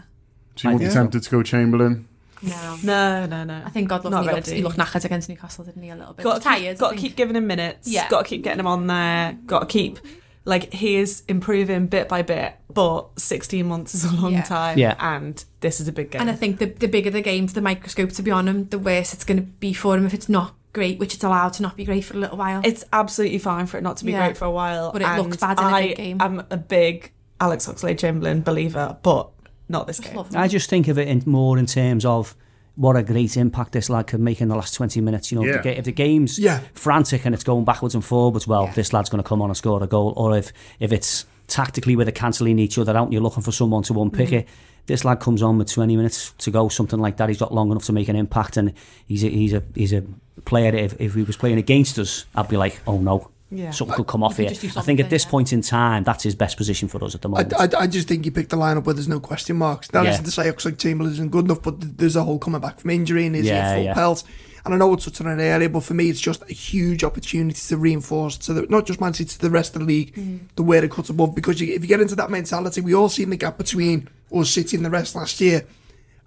[0.56, 2.06] So you won't be tempted to go Chamberlain?
[2.42, 2.76] No.
[2.82, 3.62] No, no, no.
[3.64, 4.56] I think God love Not he looked, ready.
[4.56, 5.90] he looked knackered against Newcastle, didn't he?
[5.90, 6.22] A little bit.
[6.24, 6.62] got tired.
[6.74, 7.88] keep, got to keep giving him minutes.
[7.88, 8.08] Yeah.
[8.08, 9.38] got to keep getting him on there.
[9.46, 9.98] Got to keep
[10.44, 12.54] like he is improving bit by bit.
[12.72, 14.42] But 16 months is a long Yeah.
[14.42, 14.78] time.
[14.78, 14.96] Yeah.
[14.98, 16.20] and this is a big game.
[16.20, 18.78] And I think the, the bigger the game, the microscope to be on him, the
[18.78, 21.62] worse it's going to be for him if it's not great, which it's allowed to
[21.62, 22.60] not be great for a little while.
[22.64, 24.24] it's absolutely fine for it not to be Yeah.
[24.26, 24.90] great for a while.
[24.90, 26.16] But it and looks bad in a I big game.
[26.20, 29.30] I'm a big Alex Oxlade Chamberlain believer, but
[29.68, 30.24] not this game.
[30.34, 32.36] I just think of it in more in terms of
[32.74, 35.30] what a great impact this lad could make in the last 20 minutes.
[35.30, 35.56] You know, Yeah.
[35.56, 36.60] if, the, if the game's Yeah.
[36.74, 38.72] frantic and it's going backwards and forwards, well, Yeah.
[38.72, 40.14] this lad's going to come on and score a goal.
[40.16, 43.52] Or if, if it's tactically where they're cancelling each other out and you're looking for
[43.52, 44.34] someone to unpick Mm-hmm.
[44.36, 44.48] it,
[44.86, 47.28] this lad comes on with 20 minutes to go, something like that.
[47.28, 48.72] He's got long enough to make an impact and
[49.06, 50.02] he's a, he's a, he's a
[50.46, 53.28] player that if, if he was playing against us, I'd be like, oh no.
[53.54, 53.70] Yeah.
[53.70, 54.48] Something could come off here.
[54.48, 55.30] I think at this yeah.
[55.30, 57.52] point in time, that's his best position for us at the moment.
[57.54, 59.88] I, I just think you picked a lineup where there's no question marks.
[59.88, 60.16] That Yeah.
[60.16, 62.90] not to say Oxlade Chamberlain isn't good enough, but there's a whole coming back from
[62.90, 63.94] injury and is Yeah, yeah, full yeah.
[63.94, 64.24] pelt.
[64.64, 67.60] And I know it's such an area, but for me, it's just a huge opportunity
[67.68, 70.14] to reinforce to the, not just Man City, to the rest of the league,
[70.54, 71.34] the way it cuts above.
[71.34, 74.50] Because you, if you get into that mentality, we all seen the gap between us
[74.50, 75.66] City and the rest last year.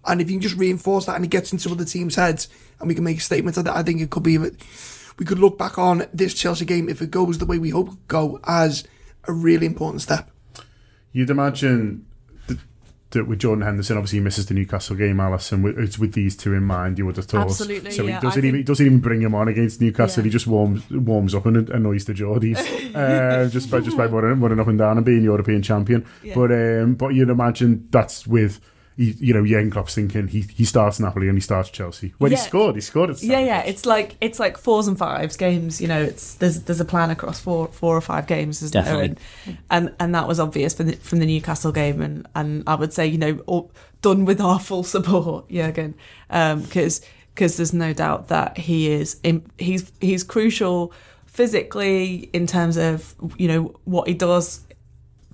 [0.05, 2.49] And if you can just reinforce that and it gets into other teams' heads
[2.79, 4.37] and we can make a statement of that, I think it could be,
[5.17, 7.89] we could look back on this Chelsea game, if it goes the way we hope
[7.89, 8.83] it go, as
[9.27, 10.29] a really important step.
[11.13, 12.05] You'd imagine
[12.47, 12.57] that,
[13.11, 15.61] that with Jordan Henderson, obviously he misses the Newcastle game, Alison.
[15.61, 17.47] With, it's with these two in mind, you would have thought.
[17.47, 19.79] Absolutely, So yeah, he doesn't I even think- he doesn't even bring him on against
[19.79, 20.21] Newcastle.
[20.21, 20.25] Yeah.
[20.25, 22.57] He just warms warms up and annoys the Geordies,
[22.95, 26.05] uh, just by just by running, running up and down and being European champion.
[26.21, 26.35] Yeah.
[26.35, 28.59] But um, but you'd imagine that's with.
[28.97, 32.13] You you know, Jurgen Klopp's thinking he, he starts Napoli and he starts Chelsea.
[32.17, 33.61] When he scored, he scored at Yeah, yeah.
[33.61, 35.81] It's like it's like fours and fives games.
[35.81, 39.07] You know, it's there's there's a plan across four four or five games, isn't Definitely.
[39.07, 39.17] there?
[39.45, 42.75] And, and and that was obvious from the, from the Newcastle game, and and I
[42.75, 43.71] would say you know all,
[44.01, 45.95] done with our full support, Jurgen,
[46.29, 47.01] um, because
[47.33, 50.93] because there's no doubt that he is in, he's he's crucial
[51.25, 54.65] physically in terms of you know what he does,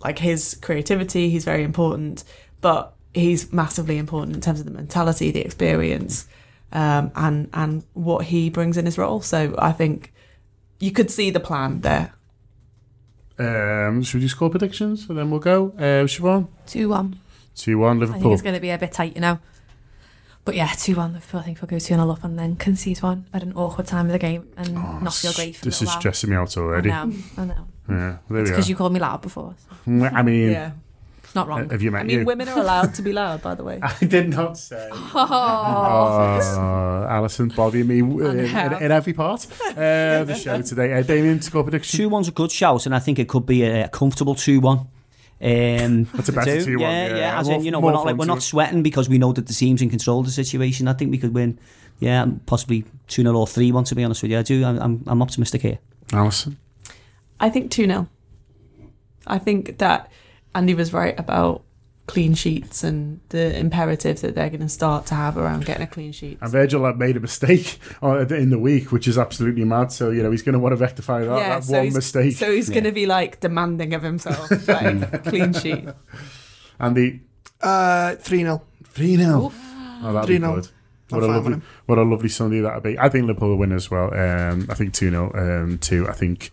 [0.04, 1.30] like his creativity.
[1.30, 2.24] He's very important,
[2.60, 6.28] but he's massively important in terms of the mentality, the experience
[6.72, 9.22] um, and and what he brings in his role.
[9.22, 10.14] So I think
[10.80, 12.14] you could see the plan there.
[13.40, 15.70] Um, should we do score predictions and then we'll go?
[15.78, 16.48] Uh, Siobhan?
[16.68, 17.20] 2 1.
[17.56, 18.34] 2 1 I think Liverpool.
[18.34, 19.40] it's going to be a bit tight, you know.
[20.46, 21.40] But yeah, 2 1 Liverpool.
[21.40, 24.06] I think we'll go 2 0 up and then concede one at an awkward time
[24.08, 26.00] of the game and not feel great for This is while.
[26.00, 26.92] stressing me out already.
[26.92, 27.68] I know, I know.
[27.90, 28.44] Yeah, there It's we are.
[28.46, 29.56] because you called me loud before.
[29.86, 30.74] So I mean, it's
[31.36, 31.70] not wrong.
[31.70, 32.26] have you met I mean, you?
[32.26, 33.80] women are allowed to be loud, by the way.
[34.02, 34.90] I did not say.
[35.14, 39.46] Oh, Alison bodying me in, in, in every part
[39.78, 40.94] uh, of the show today.
[40.94, 41.98] Uh, Damian, score prediction.
[41.98, 44.78] 2 1's a good shout, and I think it could be a, comfortable 2 1.
[44.78, 44.88] Um,
[46.14, 47.16] That's a better 2-1, Yeah, yeah.
[47.16, 47.40] yeah.
[47.40, 49.48] As More- in, you know, we're not like we're not sweating because we know that
[49.48, 50.88] the team's in control of the situation.
[50.88, 51.58] I think we could win.
[52.00, 54.38] Yeah, possibly 2 0 or 3 1, to be honest with you.
[54.40, 54.64] I do.
[54.64, 55.80] I'm, I'm, I'm optimistic here.
[56.14, 56.58] Alison.
[57.40, 58.08] I think 2 0.
[59.28, 60.12] I think that
[60.56, 61.64] Andy was right about
[62.08, 65.88] clean sheets and the imperative that they're going to start to have around getting a
[65.88, 66.38] clean sheet.
[66.42, 69.92] And Virgil had made a mistake uh, in the week, which is absolutely mad.
[69.94, 72.36] So, you know, he's going to want to rectify that, that so one mistake.
[72.36, 75.88] So he's going to be like demanding of himself, like clean sheet.
[76.80, 77.22] Andy,
[77.62, 78.62] Uh, 3 0.
[78.86, 79.52] 3 0.
[80.04, 80.56] Oh, that'd 3-0.
[80.56, 80.68] good.
[81.12, 81.64] What a, lovely, him.
[81.86, 82.98] what a lovely Sunday that'd be.
[82.98, 84.14] I think Liverpool will win as well.
[84.14, 85.32] Um, I think 2 0.
[85.64, 86.08] Um, 2.
[86.10, 86.52] I think,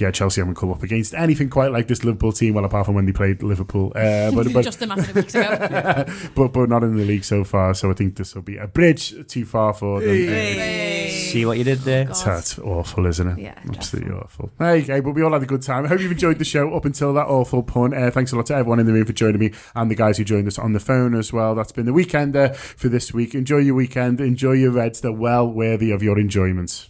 [0.00, 2.94] yeah, Chelsea haven't come up against anything quite like this Liverpool team, well, apart from
[2.94, 3.92] when they played Liverpool.
[3.94, 6.04] Uh, but, but, Just a matter of weeks ago.
[6.34, 7.74] but, but not in the league so far.
[7.74, 11.10] So I think this will be a bridge too far for them.
[11.10, 12.06] See what you did there?
[12.06, 13.38] That's awful, isn't it?
[13.38, 14.50] Yeah, absolutely awful.
[14.60, 15.02] Okay, you.
[15.02, 15.84] But we all had a good time.
[15.84, 17.94] I hope you've enjoyed the show up until that awful pun.
[17.94, 20.18] Uh, thanks a lot to everyone in the room for joining me and the guys
[20.18, 21.54] who joined us on the phone as well.
[21.54, 23.34] That's been the weekender for this week.
[23.34, 24.20] Enjoy your weekend.
[24.20, 25.00] Enjoy your Reds.
[25.00, 26.89] They're well worthy of your enjoyment.